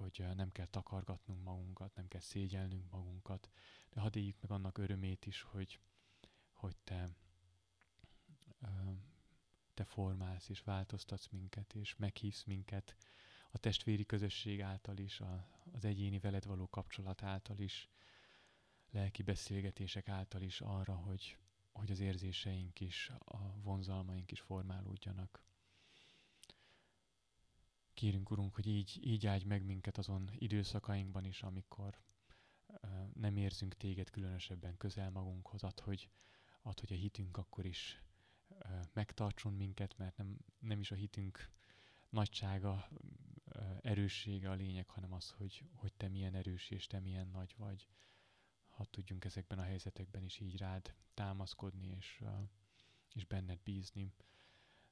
hogy 0.00 0.24
nem 0.34 0.52
kell 0.52 0.66
takargatnunk 0.66 1.42
magunkat, 1.42 1.94
nem 1.94 2.08
kell 2.08 2.20
szégyelnünk 2.20 2.90
magunkat, 2.90 3.50
de 3.90 4.00
hadd 4.00 4.16
éljük 4.16 4.40
meg 4.40 4.50
annak 4.50 4.78
örömét 4.78 5.26
is, 5.26 5.42
hogy, 5.42 5.80
hogy 6.52 6.76
te, 6.84 7.10
te 9.74 9.84
formálsz 9.84 10.48
és 10.48 10.60
változtatsz 10.60 11.28
minket, 11.28 11.74
és 11.74 11.96
meghívsz 11.96 12.44
minket 12.44 12.96
a 13.50 13.58
testvéri 13.58 14.06
közösség 14.06 14.60
által 14.62 14.98
is, 14.98 15.20
a, 15.20 15.48
az 15.72 15.84
egyéni 15.84 16.18
veled 16.18 16.44
való 16.44 16.68
kapcsolat 16.68 17.22
által 17.22 17.58
is, 17.58 17.88
lelki 18.90 19.22
beszélgetések 19.22 20.08
által 20.08 20.42
is 20.42 20.60
arra, 20.60 20.94
hogy, 20.94 21.38
hogy 21.72 21.90
az 21.90 22.00
érzéseink 22.00 22.80
is, 22.80 23.10
a 23.18 23.60
vonzalmaink 23.60 24.30
is 24.30 24.40
formálódjanak. 24.40 25.49
Kérünk, 27.94 28.30
Urunk, 28.30 28.54
hogy 28.54 28.66
így, 28.66 28.98
így 29.02 29.26
áldj 29.26 29.44
meg 29.44 29.64
minket 29.64 29.98
azon 29.98 30.30
időszakainkban 30.38 31.24
is, 31.24 31.42
amikor 31.42 32.00
nem 33.14 33.36
érzünk 33.36 33.76
téged 33.76 34.10
különösebben 34.10 34.76
közel 34.76 35.10
magunkhoz, 35.10 35.62
ad, 35.62 35.80
hogy, 35.80 36.10
ad, 36.62 36.80
hogy 36.80 36.92
a 36.92 36.96
hitünk 36.96 37.36
akkor 37.36 37.64
is 37.64 38.02
megtartson 38.92 39.52
minket, 39.52 39.96
mert 39.96 40.16
nem, 40.16 40.36
nem 40.58 40.80
is 40.80 40.90
a 40.90 40.94
hitünk 40.94 41.50
nagysága, 42.08 42.88
erőssége 43.82 44.50
a 44.50 44.54
lényeg, 44.54 44.88
hanem 44.88 45.12
az, 45.12 45.30
hogy, 45.30 45.64
hogy 45.72 45.92
te 45.94 46.08
milyen 46.08 46.34
erős 46.34 46.70
és 46.70 46.86
te 46.86 47.00
milyen 47.00 47.28
nagy 47.28 47.54
vagy. 47.56 47.88
Ha 48.68 48.84
tudjunk 48.84 49.24
ezekben 49.24 49.58
a 49.58 49.62
helyzetekben 49.62 50.22
is 50.22 50.40
így 50.40 50.56
rád 50.56 50.94
támaszkodni 51.14 51.88
és, 51.88 52.24
és 53.14 53.24
benned 53.24 53.58
bízni 53.62 54.12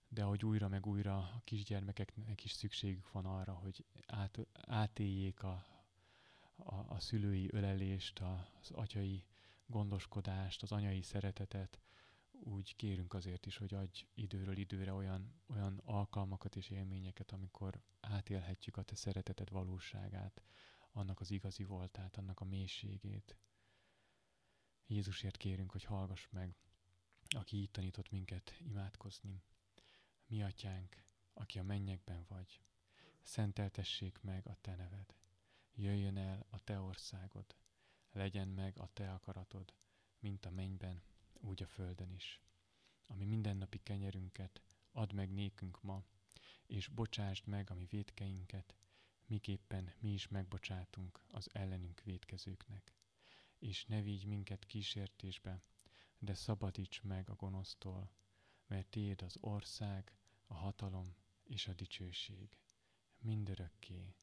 de 0.08 0.22
hogy 0.22 0.44
újra 0.44 0.68
meg 0.68 0.86
újra 0.86 1.16
a 1.18 1.40
kisgyermekeknek 1.44 2.44
is 2.44 2.52
szükségük 2.52 3.12
van 3.12 3.26
arra, 3.26 3.52
hogy 3.52 3.84
át, 4.06 4.38
átéljék 4.52 5.42
a, 5.42 5.66
a, 6.56 6.74
a 6.74 7.00
szülői 7.00 7.48
ölelést, 7.52 8.18
az 8.60 8.70
atyai 8.70 9.24
gondoskodást, 9.66 10.62
az 10.62 10.72
anyai 10.72 11.02
szeretetet, 11.02 11.80
úgy 12.42 12.76
kérünk 12.76 13.14
azért 13.14 13.46
is, 13.46 13.56
hogy 13.56 13.74
adj 13.74 14.06
időről 14.14 14.56
időre 14.56 14.92
olyan, 14.92 15.42
olyan 15.46 15.80
alkalmakat 15.84 16.56
és 16.56 16.70
élményeket, 16.70 17.32
amikor 17.32 17.82
átélhetjük 18.00 18.76
a 18.76 18.82
te 18.82 18.94
szereteted 18.94 19.50
valóságát, 19.50 20.42
annak 20.92 21.20
az 21.20 21.30
igazi 21.30 21.64
voltát, 21.64 22.16
annak 22.16 22.40
a 22.40 22.44
mélységét. 22.44 23.36
Jézusért 24.86 25.36
kérünk, 25.36 25.70
hogy 25.70 25.84
hallgass 25.84 26.28
meg, 26.30 26.56
aki 27.28 27.56
így 27.56 27.70
tanított 27.70 28.10
minket 28.10 28.56
imádkozni. 28.58 29.42
Mi 30.30 30.42
atyánk, 30.42 31.04
aki 31.32 31.58
a 31.58 31.62
mennyekben 31.62 32.24
vagy, 32.28 32.60
szenteltessék 33.22 34.20
meg 34.20 34.46
a 34.46 34.56
te 34.60 34.74
neved. 34.74 35.14
Jöjjön 35.74 36.16
el 36.16 36.46
a 36.50 36.64
te 36.64 36.80
országod, 36.80 37.56
legyen 38.12 38.48
meg 38.48 38.78
a 38.78 38.88
te 38.92 39.12
akaratod, 39.12 39.74
mint 40.18 40.46
a 40.46 40.50
mennyben, 40.50 41.02
úgy 41.40 41.62
a 41.62 41.66
földön 41.66 42.12
is. 42.12 42.40
Ami 43.06 43.24
mindennapi 43.24 43.78
kenyerünket 43.82 44.62
add 44.92 45.14
meg 45.14 45.32
nékünk 45.32 45.82
ma, 45.82 46.04
és 46.66 46.88
bocsásd 46.88 47.46
meg 47.46 47.70
a 47.70 47.74
mi 47.74 47.86
védkeinket, 47.86 48.74
miképpen 49.26 49.92
mi 49.98 50.12
is 50.12 50.28
megbocsátunk 50.28 51.20
az 51.28 51.48
ellenünk 51.52 52.02
védkezőknek. 52.02 52.92
És 53.58 53.84
ne 53.84 54.02
vigy 54.02 54.24
minket 54.24 54.64
kísértésbe, 54.64 55.62
de 56.18 56.34
szabadíts 56.34 57.02
meg 57.02 57.28
a 57.28 57.34
gonosztól, 57.34 58.10
mert 58.66 58.86
Tiéd 58.86 59.22
az 59.22 59.36
ország, 59.40 60.17
a 60.48 60.54
hatalom 60.54 61.14
és 61.44 61.66
a 61.68 61.72
dicsőség 61.72 62.58
mindörökké. 63.18 64.14